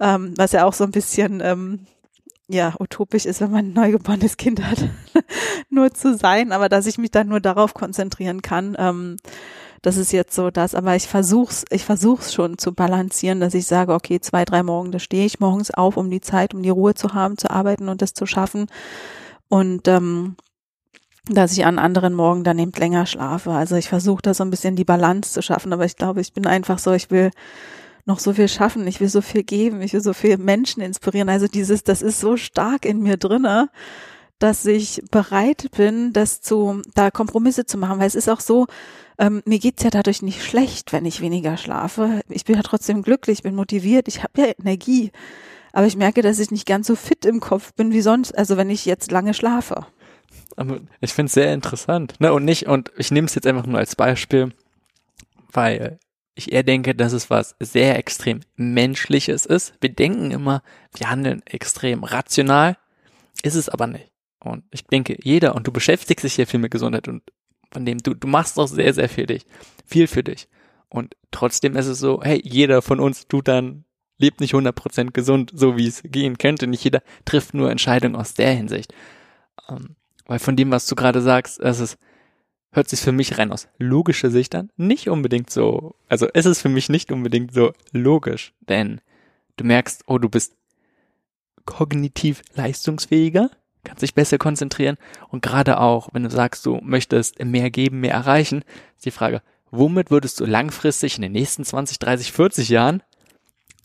[0.00, 1.86] Ähm, was ja auch so ein bisschen, ähm,
[2.52, 4.88] ja, utopisch ist, wenn man ein neugeborenes Kind hat,
[5.70, 9.16] nur zu sein, aber dass ich mich dann nur darauf konzentrieren kann, ähm,
[9.80, 13.66] das ist jetzt so das, aber ich versuch's, ich versuch's schon zu balancieren, dass ich
[13.66, 16.70] sage, okay, zwei, drei Morgen, da stehe ich morgens auf, um die Zeit, um die
[16.70, 18.66] Ruhe zu haben, zu arbeiten und das zu schaffen.
[19.48, 20.36] Und ähm,
[21.26, 23.52] dass ich an anderen Morgen dann eben länger schlafe.
[23.52, 26.32] Also ich versuche da so ein bisschen die Balance zu schaffen, aber ich glaube, ich
[26.32, 27.30] bin einfach so, ich will
[28.04, 31.28] noch so viel schaffen, ich will so viel geben, ich will so viel Menschen inspirieren.
[31.28, 33.70] Also dieses, das ist so stark in mir drinne,
[34.38, 38.66] dass ich bereit bin, das zu, da Kompromisse zu machen, weil es ist auch so,
[39.18, 42.22] ähm, mir geht's ja dadurch nicht schlecht, wenn ich weniger schlafe.
[42.28, 45.12] Ich bin ja trotzdem glücklich, bin motiviert, ich habe ja Energie.
[45.72, 48.56] Aber ich merke, dass ich nicht ganz so fit im Kopf bin wie sonst, also
[48.56, 49.86] wenn ich jetzt lange schlafe.
[50.56, 52.14] Aber ich finde es sehr interessant.
[52.18, 52.32] Ne?
[52.32, 54.52] Und nicht, und ich nehme es jetzt einfach nur als Beispiel,
[55.52, 55.98] weil
[56.34, 59.74] ich eher denke, dass es was sehr extrem Menschliches ist.
[59.80, 60.62] Wir denken immer,
[60.94, 62.78] wir handeln extrem rational,
[63.42, 64.10] ist es aber nicht.
[64.40, 67.22] Und ich denke, jeder, und du beschäftigst dich ja viel mit Gesundheit und
[67.70, 69.46] von dem, du, du machst auch sehr, sehr viel dich,
[69.86, 70.48] viel für dich.
[70.88, 73.84] Und trotzdem ist es so, hey, jeder von uns tut dann,
[74.18, 76.66] lebt nicht 100% gesund, so wie es gehen könnte.
[76.66, 78.92] Nicht jeder trifft nur Entscheidungen aus der Hinsicht.
[79.70, 81.98] Ähm, weil von dem, was du gerade sagst, es ist,
[82.72, 86.62] hört sich für mich rein aus logischer Sicht an, nicht unbedingt so, also es ist
[86.62, 89.00] für mich nicht unbedingt so logisch, denn
[89.56, 90.56] du merkst, oh, du bist
[91.66, 93.50] kognitiv leistungsfähiger,
[93.84, 94.96] kannst dich besser konzentrieren
[95.28, 98.64] und gerade auch, wenn du sagst, du möchtest mehr geben, mehr erreichen,
[98.96, 103.02] ist die Frage, womit würdest du langfristig in den nächsten 20, 30, 40 Jahren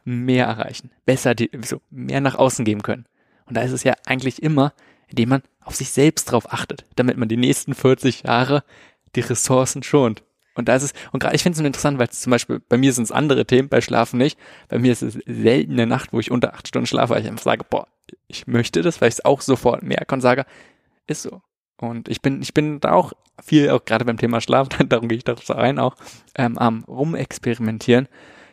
[0.06, 3.06] mehr erreichen, besser, die, so, mehr nach außen geben können?
[3.48, 4.74] Und da ist es ja eigentlich immer,
[5.08, 8.64] indem man auf sich selbst drauf achtet, damit man die nächsten 40 Jahre
[9.16, 10.24] die Ressourcen schont.
[10.56, 12.92] Und da ist es, und gerade ich finde es interessant, weil zum Beispiel, bei mir
[12.92, 14.40] sind es andere Themen, bei Schlafen nicht.
[14.70, 17.28] Bei mir ist es selten eine Nacht, wo ich unter acht Stunden schlafe, weil ich
[17.28, 17.88] einfach sage, boah,
[18.28, 20.46] ich möchte das, weil ich es auch sofort merke und sage,
[21.06, 21.42] ist so.
[21.80, 25.20] Und ich bin, ich bin da auch viel, auch gerade beim Thema Schlaf, darum gehe
[25.20, 25.96] ich da rein auch,
[26.36, 28.08] ähm, am rumexperimentieren.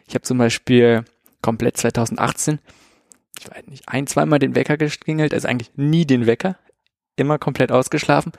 [0.07, 1.05] Ich habe zum Beispiel
[1.41, 2.59] komplett 2018,
[3.39, 6.57] ich weiß nicht, ein, zweimal den Wecker geklingelt, also eigentlich nie den Wecker,
[7.17, 8.33] immer komplett ausgeschlafen,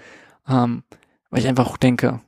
[0.48, 0.84] ähm,
[1.30, 2.22] weil ich einfach auch denke,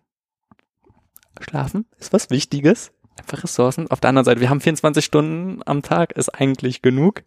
[1.42, 3.90] Schlafen ist was Wichtiges, einfach Ressourcen.
[3.92, 7.24] Auf der anderen Seite, wir haben 24 Stunden am Tag, ist eigentlich genug.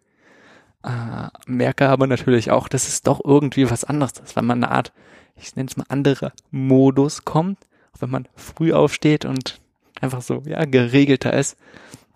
[0.83, 4.71] Äh, merke aber natürlich auch, dass es doch irgendwie was anderes ist, weil man eine
[4.71, 4.91] Art,
[5.35, 7.59] ich nenne es mal andere Modus kommt,
[7.99, 9.61] wenn man früh aufsteht und
[10.01, 11.57] einfach so, ja, geregelter ist.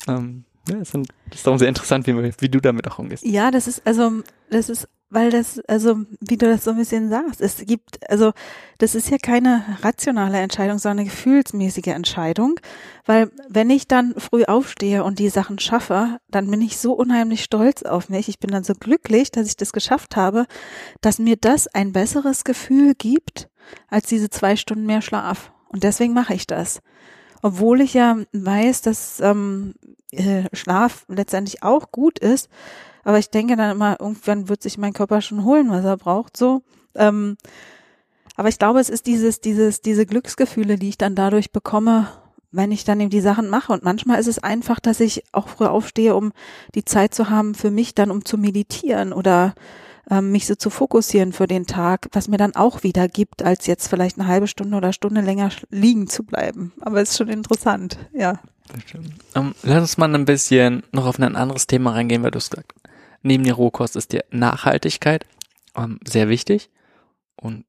[0.08, 3.26] Ähm, ja, das, sind, das ist auch sehr interessant, wie, wie du damit auch umgehst.
[3.26, 7.10] Ja, das ist, also, das ist weil das, also wie du das so ein bisschen
[7.10, 8.34] sagst, es gibt, also
[8.80, 12.60] das ist ja keine rationale Entscheidung, sondern eine gefühlsmäßige Entscheidung,
[13.06, 17.44] weil wenn ich dann früh aufstehe und die Sachen schaffe, dann bin ich so unheimlich
[17.44, 20.48] stolz auf mich, ich bin dann so glücklich, dass ich das geschafft habe,
[21.02, 23.50] dass mir das ein besseres Gefühl gibt
[23.88, 25.52] als diese zwei Stunden mehr Schlaf.
[25.70, 26.82] Und deswegen mache ich das.
[27.42, 29.76] Obwohl ich ja weiß, dass ähm,
[30.12, 32.50] äh, Schlaf letztendlich auch gut ist,
[33.04, 36.38] aber ich denke dann immer, irgendwann wird sich mein Körper schon holen, was er braucht,
[36.38, 36.64] so.
[36.96, 37.38] Ähm,
[38.36, 42.08] aber ich glaube, es ist dieses, dieses, diese Glücksgefühle, die ich dann dadurch bekomme,
[42.52, 43.74] wenn ich dann eben die Sachen mache.
[43.74, 46.32] Und manchmal ist es einfach, dass ich auch früh aufstehe, um
[46.74, 49.54] die Zeit zu haben für mich dann, um zu meditieren oder
[50.10, 53.68] ähm, mich so zu fokussieren für den Tag, was mir dann auch wieder gibt, als
[53.68, 56.74] jetzt vielleicht eine halbe Stunde oder Stunde länger liegen zu bleiben.
[56.82, 58.40] Aber es ist schon interessant, ja.
[58.96, 59.04] Um,
[59.36, 62.50] ähm, lass uns mal ein bisschen noch auf ein anderes Thema reingehen, weil du es
[62.50, 62.74] gesagt
[63.26, 65.26] neben der Rohkost ist die Nachhaltigkeit
[65.76, 66.70] ähm, sehr wichtig.
[67.36, 67.66] Und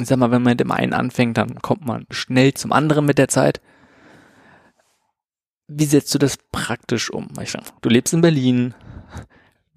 [0.00, 3.04] ich sag mal, wenn man mit dem einen anfängt, dann kommt man schnell zum anderen
[3.06, 3.60] mit der Zeit.
[5.68, 7.28] Wie setzt du das praktisch um?
[7.42, 8.74] Ich sag, du lebst in Berlin,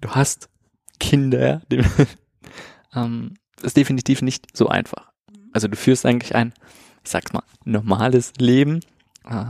[0.00, 0.48] du hast
[1.00, 1.62] Kinder,
[2.94, 5.10] ähm, ist definitiv nicht so einfach.
[5.52, 6.52] Also du führst eigentlich ein,
[7.02, 8.80] ich sag's mal, normales Leben.
[9.24, 9.46] Äh,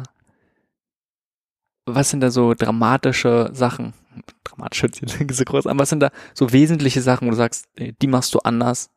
[1.87, 3.93] was sind da so dramatische Sachen,
[4.45, 7.69] dramatisch hört sich so groß an, was sind da so wesentliche Sachen, wo du sagst,
[7.77, 8.91] die machst du anders,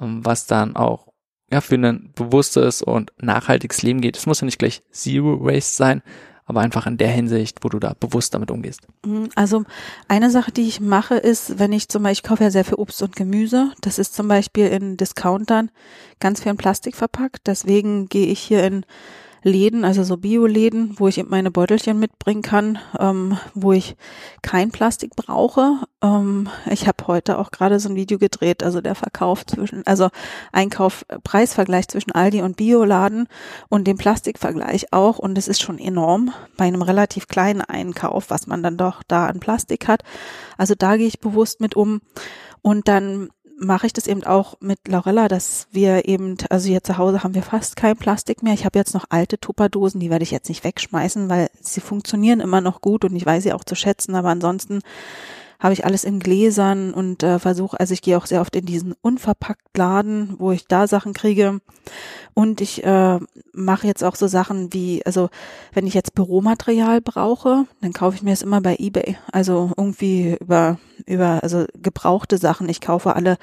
[0.00, 1.08] ähm, was dann auch
[1.50, 4.16] ja, für ein bewusstes und nachhaltiges Leben geht.
[4.16, 6.02] Es muss ja nicht gleich Zero Waste sein,
[6.46, 8.82] aber einfach in der Hinsicht, wo du da bewusst damit umgehst.
[9.04, 9.64] Mhm, also
[10.08, 12.74] eine Sache, die ich mache, ist, wenn ich zum Beispiel, ich kaufe ja sehr viel
[12.74, 13.72] Obst und Gemüse.
[13.80, 15.70] Das ist zum Beispiel in Discountern
[16.20, 17.46] ganz viel in Plastik verpackt.
[17.46, 18.84] Deswegen gehe ich hier in
[19.44, 23.94] Läden, also so Bioläden, wo ich meine Beutelchen mitbringen kann, ähm, wo ich
[24.42, 25.80] kein Plastik brauche.
[26.02, 30.08] Ähm, ich habe heute auch gerade so ein Video gedreht, also der Verkauf zwischen, also
[30.50, 33.28] Einkauf, Preisvergleich zwischen Aldi und Bioladen
[33.68, 35.18] und dem Plastikvergleich auch.
[35.18, 39.26] Und es ist schon enorm bei einem relativ kleinen Einkauf, was man dann doch da
[39.26, 40.02] an Plastik hat.
[40.56, 42.00] Also da gehe ich bewusst mit um.
[42.62, 43.28] Und dann
[43.58, 47.34] mache ich das eben auch mit Laurella, dass wir eben, also hier zu Hause haben
[47.34, 48.54] wir fast kein Plastik mehr.
[48.54, 52.40] Ich habe jetzt noch alte Tupperdosen, die werde ich jetzt nicht wegschmeißen, weil sie funktionieren
[52.40, 54.80] immer noch gut und ich weiß sie auch zu schätzen, aber ansonsten
[55.64, 58.66] habe ich alles in Gläsern und äh, versuche, also ich gehe auch sehr oft in
[58.66, 61.62] diesen unverpackt Laden, wo ich da Sachen kriege.
[62.34, 63.18] Und ich äh,
[63.54, 65.30] mache jetzt auch so Sachen wie, also
[65.72, 69.16] wenn ich jetzt Büromaterial brauche, dann kaufe ich mir es immer bei eBay.
[69.32, 72.68] Also irgendwie über, über, also gebrauchte Sachen.
[72.68, 73.38] Ich kaufe alle,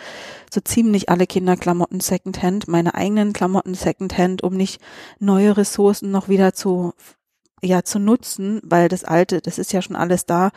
[0.54, 4.80] so ziemlich alle Kinderklamotten Secondhand, meine eigenen Klamotten Secondhand, um nicht
[5.18, 6.94] neue Ressourcen noch wieder zu
[7.64, 10.52] ja zu nutzen, weil das alte, das ist ja schon alles da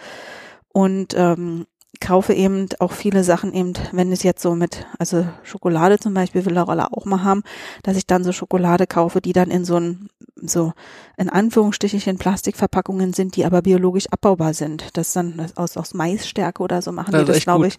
[0.74, 1.66] und ähm,
[2.00, 6.44] kaufe eben auch viele Sachen eben, wenn es jetzt so mit, also Schokolade zum Beispiel
[6.44, 7.42] will Laurella auch mal haben,
[7.82, 10.72] dass ich dann so Schokolade kaufe, die dann in so ein, so
[11.16, 14.96] in Anführungsstrichen Plastikverpackungen sind, die aber biologisch abbaubar sind.
[14.96, 17.78] Das dann aus, aus Maisstärke oder so machen das die das, glaube ich.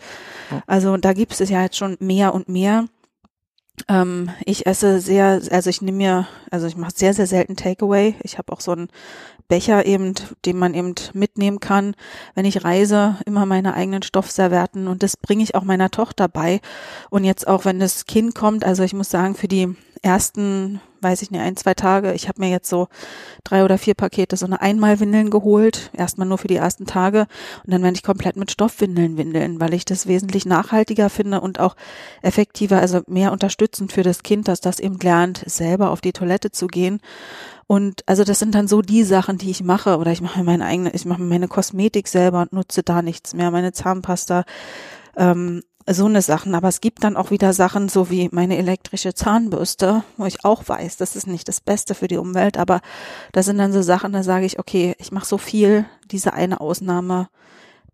[0.66, 2.86] Also da gibt es ja jetzt schon mehr und mehr.
[3.90, 8.16] Ähm, ich esse sehr, also ich nehme mir, also ich mache sehr, sehr selten Takeaway.
[8.24, 8.88] Ich habe auch so einen
[9.48, 10.14] Becher eben,
[10.46, 11.96] den man eben mitnehmen kann,
[12.34, 16.62] wenn ich reise, immer meine eigenen Stoffserverten und das bringe ich auch meiner Tochter bei.
[17.10, 21.22] Und jetzt auch, wenn das Kind kommt, also ich muss sagen, für die ersten, weiß
[21.22, 22.88] ich nicht, ein, zwei Tage, ich habe mir jetzt so
[23.44, 27.28] drei oder vier Pakete so eine Einmalwindeln geholt, erstmal nur für die ersten Tage.
[27.64, 31.60] Und dann werde ich komplett mit Stoffwindeln windeln, weil ich das wesentlich nachhaltiger finde und
[31.60, 31.76] auch
[32.24, 36.52] effektiver, also mehr unterstützend für das Kind, dass das eben lernt, selber auf die Toilette
[36.52, 37.00] zu gehen.
[37.68, 39.98] Und also das sind dann so die Sachen, die ich mache.
[39.98, 43.52] Oder ich mache meine eigene, ich mache meine Kosmetik selber und nutze da nichts mehr,
[43.52, 44.44] meine Zahnpasta,
[45.18, 46.56] ähm, so eine Sachen.
[46.56, 50.68] Aber es gibt dann auch wieder Sachen, so wie meine elektrische Zahnbürste, wo ich auch
[50.68, 52.82] weiß, das ist nicht das Beste für die Umwelt, aber
[53.32, 56.60] das sind dann so Sachen, da sage ich, okay, ich mache so viel, diese eine
[56.62, 57.30] Ausnahme,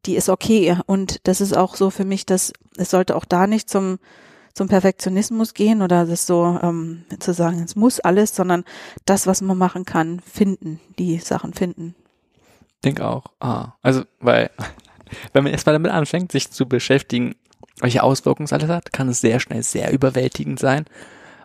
[0.06, 0.78] die ist okay.
[0.86, 4.00] Und das ist auch so für mich, dass es sollte auch da nicht zum
[4.54, 8.64] zum Perfektionismus gehen oder das so ähm, zu sagen, es muss alles, sondern
[9.06, 11.96] das, was man machen kann, finden, die Sachen finden.
[12.84, 13.26] Denk auch.
[13.40, 14.50] Ah, also, weil,
[15.34, 17.36] wenn man erstmal damit anfängt, sich zu beschäftigen,
[17.82, 20.86] welche Auswirkungen es alles hat, kann es sehr schnell sehr überwältigend sein.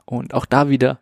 [0.05, 1.01] Und auch da wieder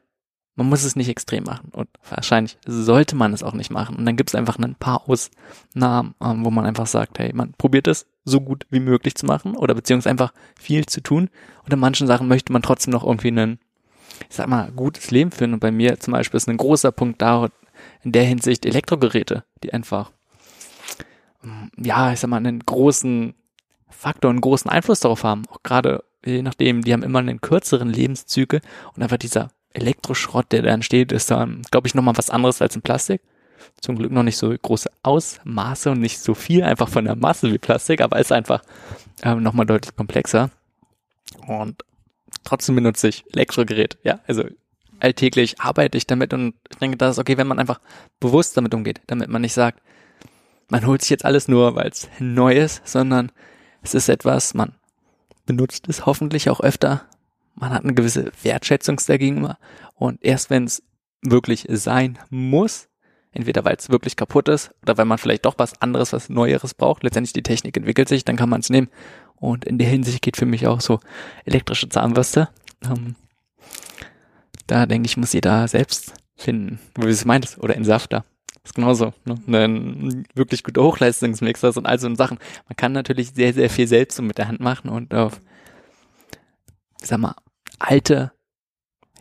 [0.57, 3.97] man muss es nicht extrem machen und wahrscheinlich sollte man es auch nicht machen.
[3.97, 7.53] Und dann gibt es einfach ein paar Ausnahmen, ähm, wo man einfach sagt, hey, man
[7.55, 11.29] probiert es so gut wie möglich zu machen oder beziehungsweise einfach viel zu tun.
[11.65, 13.59] Und in manchen Sachen möchte man trotzdem noch irgendwie ein,
[14.29, 15.55] ich sag mal, gutes Leben führen.
[15.55, 17.49] Und bei mir zum Beispiel ist ein großer Punkt da
[18.03, 20.13] in der Hinsicht Elektrogeräte, die einfach,
[21.43, 23.35] ähm, ja, ich sag mal, einen großen
[23.95, 25.43] Faktor, einen großen Einfluss darauf haben.
[25.51, 28.61] Auch gerade je nachdem, die haben immer einen kürzeren Lebenszüge
[28.95, 32.77] und einfach dieser Elektroschrott, der da entsteht, ist dann, glaube ich, nochmal was anderes als
[32.77, 33.21] in Plastik.
[33.81, 37.53] Zum Glück noch nicht so große Ausmaße und nicht so viel einfach von der Masse
[37.53, 38.63] wie Plastik, aber ist einfach
[39.23, 40.51] ähm, nochmal deutlich komplexer.
[41.47, 41.83] Und
[42.45, 43.99] trotzdem benutze ich Elektrogerät.
[44.05, 44.45] Ja, also
[45.01, 47.81] alltäglich arbeite ich damit und ich denke, das ist okay, wenn man einfach
[48.21, 49.81] bewusst damit umgeht, damit man nicht sagt,
[50.69, 53.33] man holt sich jetzt alles nur, weil es neu ist, sondern
[53.85, 54.75] es ist etwas, man
[55.47, 57.07] benutzt es hoffentlich auch öfter
[57.55, 59.59] man hat eine gewisse Wertschätzung dagegenüber
[59.95, 60.83] und erst wenn es
[61.23, 62.89] wirklich sein muss,
[63.33, 66.75] entweder weil es wirklich kaputt ist oder weil man vielleicht doch was anderes, was Neueres
[66.75, 68.89] braucht, letztendlich die Technik entwickelt sich, dann kann man es nehmen.
[69.37, 71.01] Und in der Hinsicht geht für mich auch so
[71.45, 72.49] elektrische Zahnbürste.
[72.83, 73.17] Ähm,
[74.67, 78.19] da denke ich, muss jeder selbst finden, wie du es meintest, oder Entsafter.
[78.19, 79.13] Das ist genauso.
[79.25, 79.65] Ne?
[79.65, 82.39] Ein wirklich guter Hochleistungsmixer und all so Sachen.
[82.69, 85.41] Man kann natürlich sehr, sehr viel selbst so mit der Hand machen und auf
[87.05, 87.37] ich sag mal,
[87.79, 88.33] alte,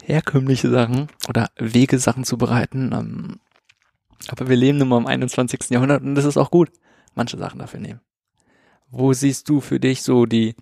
[0.01, 2.91] herkömmliche Sachen oder Wege Sachen zu bereiten.
[2.93, 3.39] Ähm,
[4.29, 5.69] aber wir leben nun mal im 21.
[5.69, 6.71] Jahrhundert und das ist auch gut,
[7.13, 7.99] manche Sachen dafür nehmen.
[8.89, 10.55] Wo siehst du für dich so die,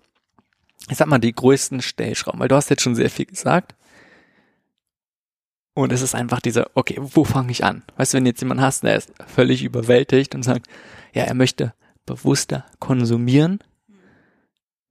[0.90, 2.40] ich sag mal, die größten Stellschrauben?
[2.40, 3.76] Weil du hast jetzt schon sehr viel gesagt.
[5.74, 7.82] Und es ist einfach dieser, okay, wo fange ich an?
[7.96, 10.66] Weißt du, wenn jetzt jemand hast, der ist völlig überwältigt und sagt,
[11.14, 11.72] ja, er möchte
[12.04, 13.60] bewusster konsumieren,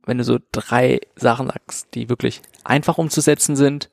[0.06, 3.90] wenn du so drei Sachen sagst, die wirklich einfach umzusetzen sind,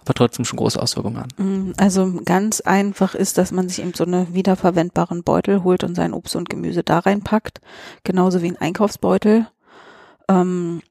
[0.00, 1.30] aber trotzdem schon große Auswirkungen haben.
[1.68, 5.94] Mm, also ganz einfach ist, dass man sich eben so eine wiederverwendbaren Beutel holt und
[5.94, 7.60] sein Obst und Gemüse da reinpackt,
[8.02, 9.46] genauso wie ein Einkaufsbeutel.
[10.28, 10.82] Ähm,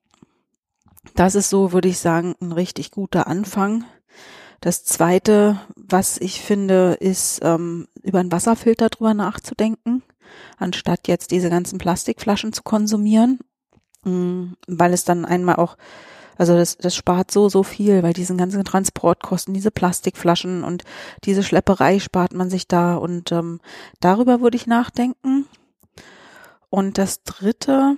[1.15, 3.83] das ist so, würde ich sagen, ein richtig guter Anfang.
[4.61, 10.03] Das zweite, was ich finde, ist, ähm, über einen Wasserfilter drüber nachzudenken,
[10.57, 13.39] anstatt jetzt diese ganzen Plastikflaschen zu konsumieren
[14.03, 15.77] Mm, weil es dann einmal auch,
[16.37, 20.83] also das, das spart so, so viel, weil diesen ganzen Transportkosten, diese Plastikflaschen und
[21.23, 23.59] diese Schlepperei spart man sich da und ähm,
[23.99, 25.45] darüber würde ich nachdenken.
[26.69, 27.97] Und das dritte,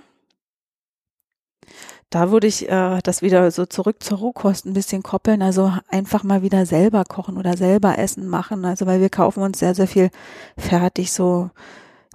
[2.14, 6.22] da würde ich äh, das wieder so zurück zur Rohkost ein bisschen koppeln, also einfach
[6.22, 8.64] mal wieder selber kochen oder selber Essen machen.
[8.64, 10.10] Also weil wir kaufen uns sehr, sehr viel
[10.56, 11.50] fertig, so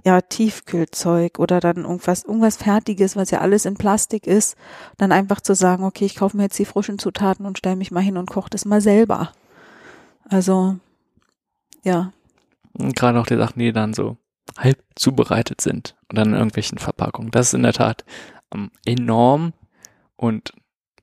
[0.06, 4.56] ja, Tiefkühlzeug oder dann irgendwas, irgendwas Fertiges, was ja alles in Plastik ist,
[4.96, 7.92] dann einfach zu sagen, okay, ich kaufe mir jetzt die frischen Zutaten und stelle mich
[7.92, 9.34] mal hin und koche das mal selber.
[10.30, 10.78] Also,
[11.84, 12.14] ja.
[12.72, 14.16] Und gerade auch die Sachen, die dann so
[14.58, 17.32] halb zubereitet sind und dann in irgendwelchen Verpackungen.
[17.32, 18.06] Das ist in der Tat
[18.54, 19.52] ähm, enorm
[20.20, 20.52] und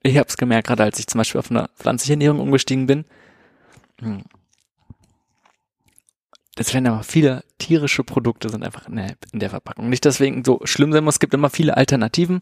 [0.02, 3.06] ich habe es gemerkt, gerade als ich zum Beispiel auf eine pflanzliche Ernährung umgestiegen bin,
[3.98, 4.24] hm,
[6.58, 9.88] es werden aber viele tierische Produkte sind einfach in der, in der Verpackung.
[9.88, 12.40] Nicht deswegen so schlimm sein muss, es gibt immer viele Alternativen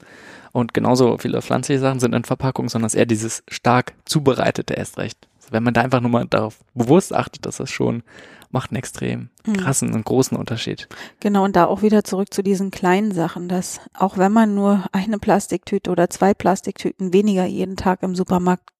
[0.50, 4.74] und genauso viele pflanzliche Sachen sind in Verpackung, sondern es ist eher dieses stark zubereitete
[4.74, 5.28] erst recht.
[5.44, 8.02] Also wenn man da einfach nur mal darauf bewusst achtet, dass das schon
[8.50, 9.54] macht einen extrem mhm.
[9.54, 10.88] krassen und großen Unterschied.
[11.20, 14.84] Genau, und da auch wieder zurück zu diesen kleinen Sachen, dass auch wenn man nur
[14.92, 18.70] eine Plastiktüte oder zwei Plastiktüten weniger jeden Tag im Supermarkt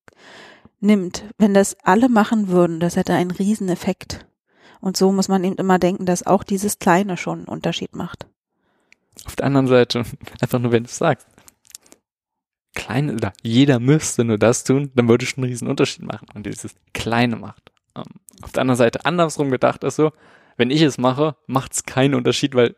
[0.81, 4.27] nimmt, wenn das alle machen würden, das hätte einen riesen Effekt.
[4.81, 8.27] Und so muss man eben immer denken, dass auch dieses Kleine schon einen Unterschied macht.
[9.27, 10.05] Auf der anderen Seite,
[10.41, 11.27] einfach nur wenn du es sagst,
[12.75, 16.27] kleine, oder jeder müsste nur das tun, dann würde schon einen riesen Unterschied machen.
[16.35, 17.73] Und dieses Kleine macht.
[17.97, 18.05] Ähm,
[18.43, 20.13] auf der anderen Seite, andersrum gedacht ist so,
[20.57, 22.77] wenn ich es mache, macht es keinen Unterschied, weil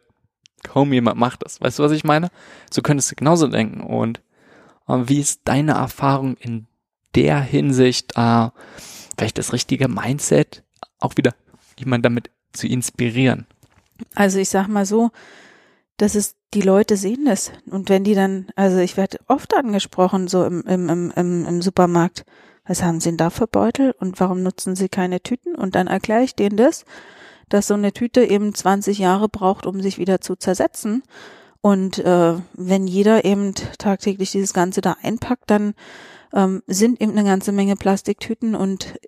[0.62, 1.60] kaum jemand macht das.
[1.60, 2.30] Weißt du, was ich meine?
[2.70, 3.80] So könntest du genauso denken.
[3.80, 4.22] Und
[4.88, 6.66] uh, wie ist deine Erfahrung in
[7.14, 8.50] der Hinsicht, uh,
[9.16, 10.62] vielleicht das richtige Mindset,
[11.00, 11.34] auch wieder
[11.78, 13.46] jemand damit zu inspirieren?
[14.14, 15.10] Also ich sag mal so,
[15.96, 17.52] das ist, die Leute sehen das.
[17.70, 22.24] Und wenn die dann, also ich werde oft angesprochen, so im, im, im, im Supermarkt,
[22.66, 25.54] was haben sie denn da für Beutel und warum nutzen sie keine Tüten?
[25.54, 26.84] Und dann erkläre ich denen das,
[27.48, 31.02] dass so eine Tüte eben 20 Jahre braucht, um sich wieder zu zersetzen.
[31.60, 35.74] Und äh, wenn jeder eben tagtäglich dieses Ganze da einpackt, dann
[36.32, 38.98] ähm, sind eben eine ganze Menge Plastiktüten und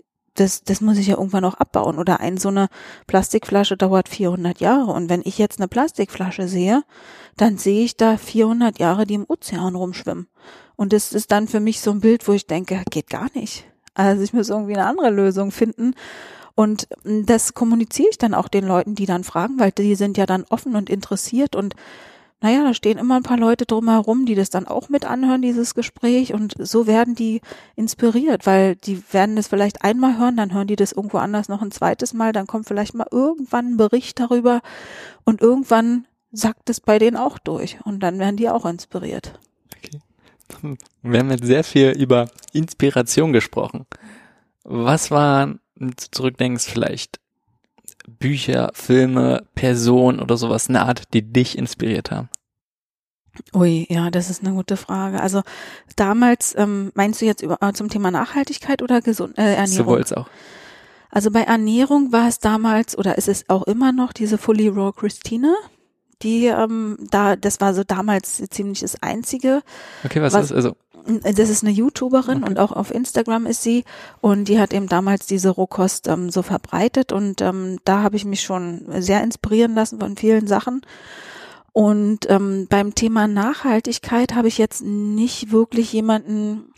[0.41, 1.99] das, das muss ich ja irgendwann auch abbauen.
[1.99, 2.69] Oder ein so eine
[3.07, 4.93] Plastikflasche dauert 400 Jahre.
[4.93, 6.83] Und wenn ich jetzt eine Plastikflasche sehe,
[7.37, 10.29] dann sehe ich da 400 Jahre, die im Ozean rumschwimmen.
[10.77, 13.65] Und das ist dann für mich so ein Bild, wo ich denke, geht gar nicht.
[13.95, 15.95] Also ich muss irgendwie eine andere Lösung finden.
[16.55, 20.27] Und das kommuniziere ich dann auch den Leuten, die dann fragen, weil die sind ja
[20.27, 21.75] dann offen und interessiert und
[22.41, 25.75] naja, da stehen immer ein paar Leute drumherum, die das dann auch mit anhören, dieses
[25.75, 26.35] Gespräch.
[26.35, 27.41] Und so werden die
[27.75, 31.63] inspiriert, weil die werden das vielleicht einmal hören, dann hören die das irgendwo anders noch
[31.63, 34.61] ein zweites Mal, dann kommt vielleicht mal irgendwann ein Bericht darüber
[35.25, 39.39] und irgendwann sackt es bei denen auch durch und dann werden die auch inspiriert.
[39.77, 40.77] Okay.
[41.03, 43.87] Wir haben jetzt sehr viel über Inspiration gesprochen.
[44.63, 47.21] Was waren, wenn du zurückdenkst, vielleicht
[48.09, 52.29] Bücher, Filme, Personen oder sowas eine Art, die dich inspiriert haben?
[53.55, 55.21] Ui, ja, das ist eine gute Frage.
[55.21, 55.43] Also
[55.97, 59.67] damals, ähm, meinst du jetzt über, äh, zum Thema Nachhaltigkeit oder Gesund, äh, Ernährung?
[59.69, 60.29] Sowohl als auch.
[61.11, 64.93] Also bei Ernährung war es damals oder ist es auch immer noch diese Fully Raw
[64.93, 65.55] Christina.
[66.23, 69.63] Die, ähm, da, das war so damals ziemlich das Einzige.
[70.05, 70.77] Okay, was, was ist also?
[71.23, 72.51] Das ist eine YouTuberin okay.
[72.51, 73.85] und auch auf Instagram ist sie
[74.21, 78.27] und die hat eben damals diese Rohkost ähm, so verbreitet und ähm, da habe ich
[78.27, 80.83] mich schon sehr inspirieren lassen von vielen Sachen.
[81.73, 86.73] Und ähm, beim Thema Nachhaltigkeit habe ich jetzt nicht wirklich jemanden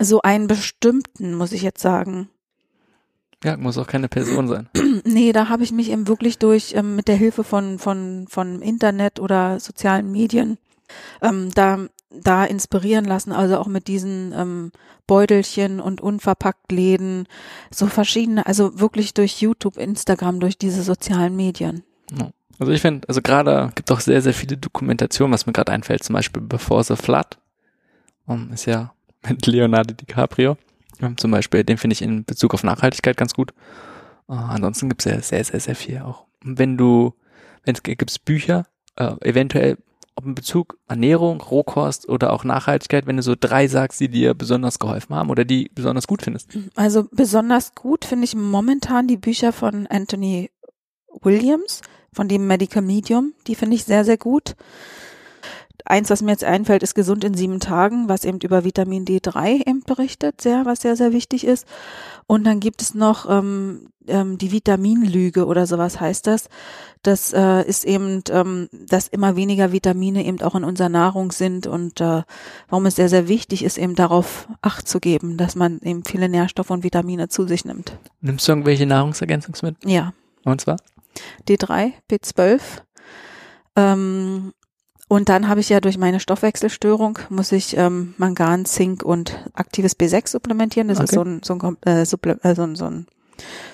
[0.00, 2.28] so einen bestimmten, muss ich jetzt sagen.
[3.44, 4.68] Ja, muss auch keine Person sein.
[5.04, 8.62] nee, da habe ich mich eben wirklich durch ähm, mit der Hilfe von von von
[8.62, 10.58] Internet oder sozialen Medien
[11.20, 14.72] ähm, da, da inspirieren lassen, also auch mit diesen ähm,
[15.06, 17.26] Beutelchen und unverpackt Läden,
[17.70, 21.82] so verschiedene, also wirklich durch YouTube, Instagram, durch diese sozialen Medien.
[22.58, 26.04] Also ich finde, also gerade gibt auch sehr, sehr viele Dokumentationen, was mir gerade einfällt,
[26.04, 27.38] zum Beispiel Before the Flood,
[28.26, 28.92] um, ist ja
[29.28, 30.56] mit Leonardo DiCaprio,
[31.16, 33.52] zum Beispiel, den finde ich in Bezug auf Nachhaltigkeit ganz gut.
[34.28, 36.26] Uh, ansonsten gibt es ja sehr, sehr, sehr viel auch.
[36.44, 37.14] wenn du,
[37.64, 38.66] wenn es gibt Bücher,
[39.00, 39.78] uh, eventuell
[40.14, 44.34] ob in Bezug Ernährung, Rohkost oder auch Nachhaltigkeit, wenn du so drei sagst, die dir
[44.34, 46.50] besonders geholfen haben oder die besonders gut findest?
[46.74, 50.50] Also besonders gut finde ich momentan die Bücher von Anthony
[51.22, 51.80] Williams,
[52.12, 53.32] von dem Medical Medium.
[53.46, 54.54] Die finde ich sehr, sehr gut.
[55.84, 59.66] Eins, was mir jetzt einfällt, ist Gesund in sieben Tagen, was eben über Vitamin D3
[59.66, 61.66] eben berichtet, sehr, was sehr, sehr wichtig ist.
[62.26, 66.48] Und dann gibt es noch ähm, ähm, die Vitaminlüge oder sowas heißt das.
[67.02, 71.66] Das äh, ist eben, ähm, dass immer weniger Vitamine eben auch in unserer Nahrung sind
[71.66, 72.22] und äh,
[72.68, 76.28] warum es sehr, sehr wichtig ist, eben darauf Acht zu geben, dass man eben viele
[76.28, 77.98] Nährstoffe und Vitamine zu sich nimmt.
[78.20, 79.90] Nimmst du irgendwelche Nahrungsergänzungsmittel?
[79.90, 80.12] Ja.
[80.44, 80.76] Und zwar?
[81.48, 82.60] D3, B12.
[83.76, 84.52] Ähm,
[85.12, 89.94] und dann habe ich ja durch meine Stoffwechselstörung muss ich ähm, Mangan, Zink und aktives
[90.00, 90.88] B6 supplementieren.
[90.88, 91.04] Das okay.
[91.04, 93.06] ist so ein, so, ein, äh, Supple äh, so, ein, so, ein,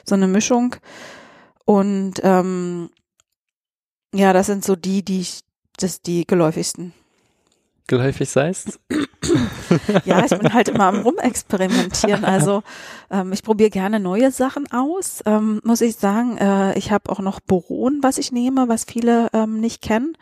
[0.04, 0.74] so eine Mischung.
[1.64, 2.90] Und ähm,
[4.12, 5.42] ja, das sind so die, die ich,
[5.76, 6.92] das die geläufigsten.
[7.86, 8.80] Geläufig heißt?
[10.06, 12.24] ja, ich bin halt immer am Rumexperimentieren.
[12.24, 12.64] Also
[13.12, 15.22] ähm, ich probiere gerne neue Sachen aus.
[15.24, 19.28] Ähm, muss ich sagen, äh, ich habe auch noch Boron, was ich nehme, was viele
[19.32, 20.16] ähm, nicht kennen.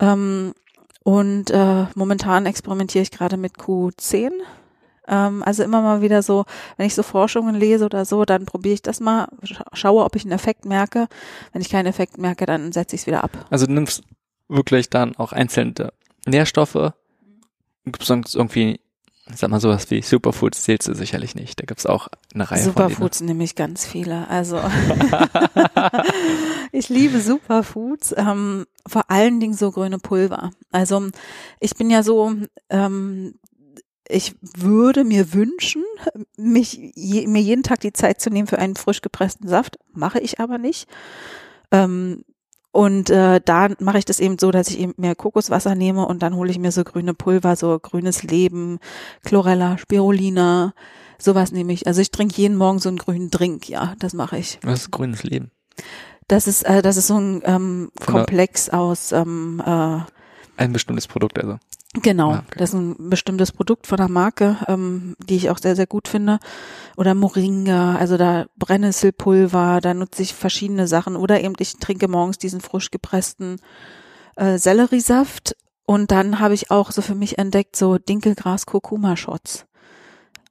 [0.00, 0.54] Ähm,
[1.02, 4.30] und äh, momentan experimentiere ich gerade mit Q10.
[5.08, 6.44] Ähm, also immer mal wieder so,
[6.76, 9.28] wenn ich so Forschungen lese oder so, dann probiere ich das mal,
[9.72, 11.08] schaue, ob ich einen Effekt merke.
[11.52, 13.30] Wenn ich keinen Effekt merke, dann setze ich es wieder ab.
[13.50, 14.02] Also du nimmst
[14.48, 15.92] wirklich dann auch einzelne
[16.26, 16.92] Nährstoffe.
[17.84, 18.80] Gibt es irgendwie
[19.34, 21.60] sag mal sowas wie Superfoods zählst du sicherlich nicht.
[21.60, 24.28] Da gibt's auch eine Reihe Superfoods von Superfoods nehme ich ganz viele.
[24.28, 24.60] Also
[26.72, 30.50] ich liebe Superfoods, ähm, vor allen Dingen so grüne Pulver.
[30.70, 31.08] Also
[31.60, 32.34] ich bin ja so,
[32.68, 33.34] ähm,
[34.08, 35.84] ich würde mir wünschen,
[36.36, 40.20] mich je, mir jeden Tag die Zeit zu nehmen für einen frisch gepressten Saft, mache
[40.20, 40.88] ich aber nicht.
[41.70, 42.24] Ähm,
[42.72, 46.22] und äh, da mache ich das eben so, dass ich eben mehr Kokoswasser nehme und
[46.22, 48.78] dann hole ich mir so grüne Pulver, so grünes Leben,
[49.24, 50.74] Chlorella, Spirulina,
[51.18, 51.86] sowas nehme ich.
[51.86, 54.58] Also ich trinke jeden Morgen so einen grünen Drink, ja, das mache ich.
[54.62, 55.50] Was ist grünes Leben?
[56.28, 60.00] Das ist, äh, das ist so ein ähm, Komplex aus ähm, äh,
[60.56, 61.58] ein bestimmtes Produkt, also.
[61.94, 62.58] Genau, ah, okay.
[62.58, 66.06] das ist ein bestimmtes Produkt von der Marke, ähm, die ich auch sehr, sehr gut
[66.06, 66.38] finde.
[66.96, 71.16] Oder Moringa, also da Brennnesselpulver, da nutze ich verschiedene Sachen.
[71.16, 73.60] Oder eben ich trinke morgens diesen frisch gepressten
[74.36, 75.56] äh, Selleriesaft.
[75.84, 79.66] Und dann habe ich auch so für mich entdeckt, so Dinkelgras-Kurkuma-Shots.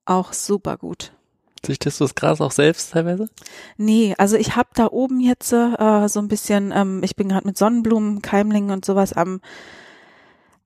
[0.04, 1.14] Auch super gut.
[1.62, 3.30] Züchtest du das Gras auch selbst teilweise?
[3.78, 7.48] Nee, also ich habe da oben jetzt äh, so ein bisschen, ähm, ich bin gerade
[7.48, 9.40] mit Sonnenblumen, Keimlingen und sowas am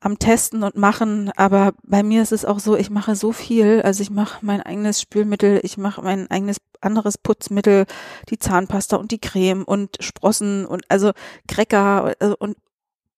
[0.03, 3.81] am Testen und Machen, aber bei mir ist es auch so, ich mache so viel,
[3.81, 7.85] also ich mache mein eigenes Spülmittel, ich mache mein eigenes anderes Putzmittel,
[8.29, 11.11] die Zahnpasta und die Creme und Sprossen und also
[11.47, 12.57] Cracker also und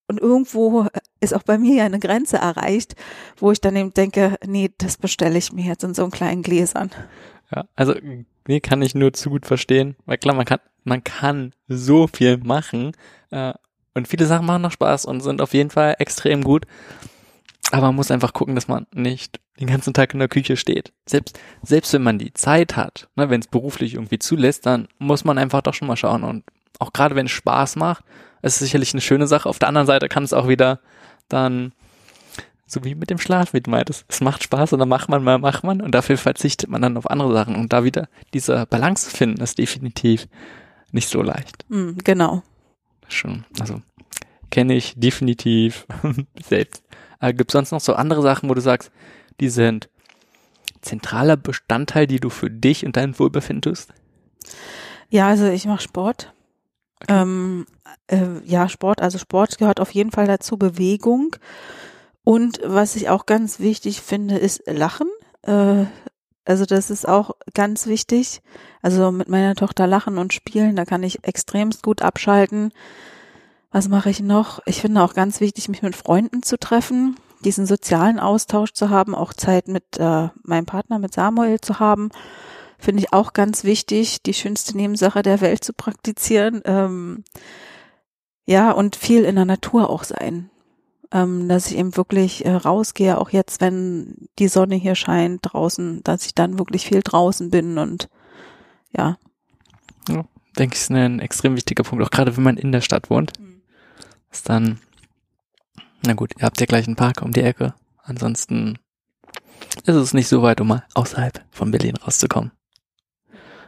[0.07, 0.85] und irgendwo
[1.19, 2.93] ist auch bei mir ja eine Grenze erreicht,
[3.37, 6.43] wo ich dann eben denke, nee, das bestelle ich mir jetzt in so einen kleinen
[6.43, 6.91] Gläsern.
[7.51, 7.95] Ja, also
[8.47, 12.37] nee, kann ich nur zu gut verstehen, weil klar, man kann, man kann so viel
[12.37, 12.91] machen
[13.31, 13.53] äh,
[13.95, 16.65] und viele Sachen machen noch Spaß und sind auf jeden Fall extrem gut.
[17.71, 20.93] Aber man muss einfach gucken, dass man nicht den ganzen Tag in der Küche steht.
[21.07, 25.23] Selbst, selbst wenn man die Zeit hat, ne, wenn es beruflich irgendwie zulässt, dann muss
[25.23, 26.23] man einfach doch schon mal schauen.
[26.23, 26.43] Und
[26.79, 28.03] auch gerade wenn es Spaß macht,
[28.41, 29.49] ist es sicherlich eine schöne Sache.
[29.49, 30.79] Auf der anderen Seite kann es auch wieder
[31.29, 31.71] dann,
[32.67, 35.23] so wie mit dem Schlaf, wie du meintest, es macht Spaß und dann macht man
[35.23, 37.55] mal, macht man und dafür verzichtet man dann auf andere Sachen.
[37.55, 40.27] Und da wieder diese Balance zu finden, ist definitiv
[40.91, 41.65] nicht so leicht.
[41.69, 42.43] Mm, genau.
[43.07, 43.81] Schon, also
[44.49, 45.85] kenne ich definitiv
[46.43, 46.83] selbst.
[47.19, 48.91] Äh, Gibt es sonst noch so andere Sachen, wo du sagst,
[49.39, 49.89] die sind
[50.81, 53.93] zentraler Bestandteil, die du für dich und dein Wohlbefinden tust?
[55.09, 56.33] Ja, also ich mache Sport.
[57.01, 57.21] Okay.
[57.21, 57.65] Ähm,
[58.07, 61.35] äh, ja, Sport, also Sport gehört auf jeden Fall dazu, Bewegung.
[62.23, 65.09] Und was ich auch ganz wichtig finde, ist Lachen.
[65.43, 65.85] Äh,
[66.45, 68.41] also das ist auch ganz wichtig.
[68.85, 72.71] Also mit meiner Tochter lachen und spielen, da kann ich extremst gut abschalten.
[73.71, 74.59] Was mache ich noch?
[74.67, 79.15] Ich finde auch ganz wichtig, mich mit Freunden zu treffen, diesen sozialen Austausch zu haben,
[79.15, 82.11] auch Zeit mit äh, meinem Partner, mit Samuel zu haben.
[82.77, 86.61] Finde ich auch ganz wichtig, die schönste Nebensache der Welt zu praktizieren.
[86.65, 87.23] Ähm,
[88.45, 90.51] ja, und viel in der Natur auch sein.
[91.11, 96.03] Ähm, dass ich eben wirklich äh, rausgehe, auch jetzt, wenn die Sonne hier scheint draußen,
[96.03, 98.09] dass ich dann wirklich viel draußen bin und
[98.97, 99.17] ja.
[100.09, 100.25] ja
[100.57, 103.39] denke ich, ist ein extrem wichtiger Punkt, auch gerade wenn man in der Stadt wohnt.
[103.39, 103.55] Mhm
[104.35, 104.79] ist dann,
[106.05, 107.73] na gut, ihr habt ja gleich einen Park um die Ecke.
[108.03, 108.77] Ansonsten
[109.85, 112.51] ist es nicht so weit, um mal außerhalb von Berlin rauszukommen.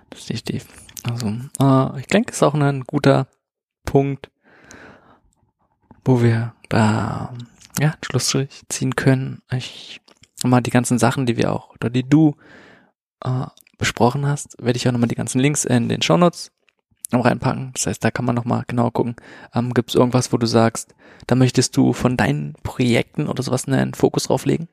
[0.10, 0.68] Das ist definitiv.
[1.04, 1.28] Also,
[1.60, 3.28] äh, ich denke, es ist auch ein guter
[3.86, 4.30] Punkt,
[6.04, 7.34] wo wir da
[7.80, 9.42] ja, einen Schlussstrich ziehen können.
[9.52, 10.02] Ich
[10.44, 12.36] mal die ganzen Sachen, die wir auch, oder die du
[13.24, 13.46] äh,
[13.78, 16.52] besprochen hast, werde ich auch nochmal die ganzen Links in den Shownotes
[17.12, 17.72] reinpacken.
[17.74, 19.16] Das heißt, da kann man nochmal genau gucken.
[19.54, 20.94] Ähm, Gibt es irgendwas, wo du sagst,
[21.26, 24.68] da möchtest du von deinen Projekten oder sowas einen Fokus drauf legen?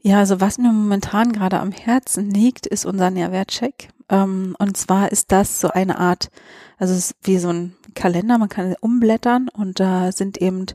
[0.00, 3.88] Ja, also was mir momentan gerade am Herzen liegt, ist unser Nährwertcheck.
[4.08, 6.30] Ähm, und zwar ist das so eine Art,
[6.78, 10.66] also es ist wie so ein Kalender, man kann umblättern und da sind eben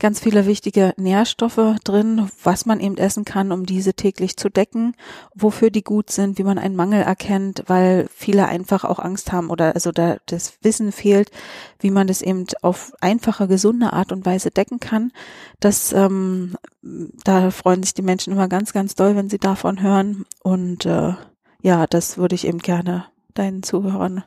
[0.00, 4.96] ganz viele wichtige Nährstoffe drin, was man eben essen kann, um diese täglich zu decken,
[5.34, 9.50] wofür die gut sind, wie man einen Mangel erkennt, weil viele einfach auch Angst haben
[9.50, 11.30] oder also da das Wissen fehlt,
[11.78, 15.12] wie man das eben auf einfache, gesunde Art und Weise decken kann.
[15.60, 20.24] Das ähm, da freuen sich die Menschen immer ganz, ganz doll, wenn sie davon hören.
[20.42, 21.14] Und äh,
[21.62, 24.24] ja, das würde ich eben gerne deinen Zuhörern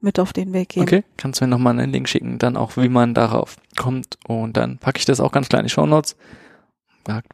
[0.00, 0.82] mit auf den Weg geben.
[0.82, 4.18] Okay, kannst du mir nochmal einen Link schicken, dann auch, wie man darauf kommt.
[4.26, 6.16] Und dann packe ich das auch ganz klein in die Show Notes,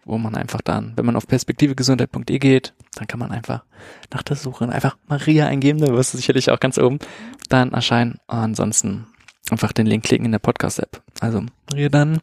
[0.05, 3.65] wo man einfach dann, wenn man auf perspektivegesundheit.de geht, dann kann man einfach
[4.13, 6.99] nach der Suche einfach Maria eingeben, da wirst du sicherlich auch ganz oben
[7.49, 8.19] dann erscheinen.
[8.27, 9.07] Ansonsten
[9.51, 11.03] einfach den Link klicken in der Podcast-App.
[11.21, 12.21] Also, Maria, dann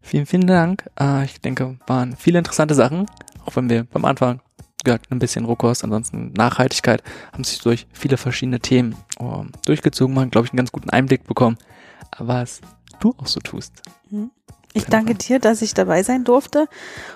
[0.00, 0.88] vielen, vielen Dank.
[0.98, 3.06] Äh, ich denke, waren viele interessante Sachen,
[3.44, 4.40] auch wenn wir beim Anfang
[4.84, 7.02] gesagt, ein bisschen Rohkost, ansonsten Nachhaltigkeit,
[7.32, 11.24] haben sich durch viele verschiedene Themen oh, durchgezogen, man, glaube ich, einen ganz guten Einblick
[11.24, 11.58] bekommen,
[12.18, 12.60] was
[13.00, 13.82] du auch so tust.
[14.10, 14.30] Mhm.
[14.74, 16.68] Ich danke dir, dass ich dabei sein durfte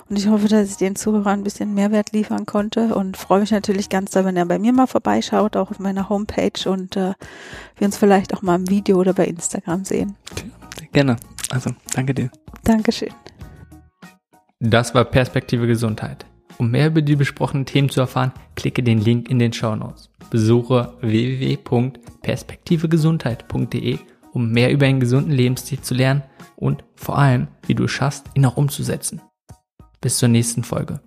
[0.09, 3.51] und ich hoffe, dass ich den Zuhörern ein bisschen Mehrwert liefern konnte und freue mich
[3.51, 7.12] natürlich ganz da, wenn er bei mir mal vorbeischaut, auch auf meiner Homepage und äh,
[7.76, 10.16] wir uns vielleicht auch mal im Video oder bei Instagram sehen.
[10.93, 11.16] Gerne.
[11.51, 12.30] Also, danke dir.
[12.64, 13.11] Dankeschön.
[14.59, 16.24] Das war Perspektive Gesundheit.
[16.59, 20.09] Um mehr über die besprochenen Themen zu erfahren, klicke den Link in den Show Notes.
[20.30, 23.99] Besuche www.perspektivegesundheit.de,
[24.33, 26.22] um mehr über einen gesunden Lebensstil zu lernen
[26.57, 29.20] und vor allem, wie du es schaffst, ihn auch umzusetzen.
[30.01, 31.01] Bis zur nächsten Folge.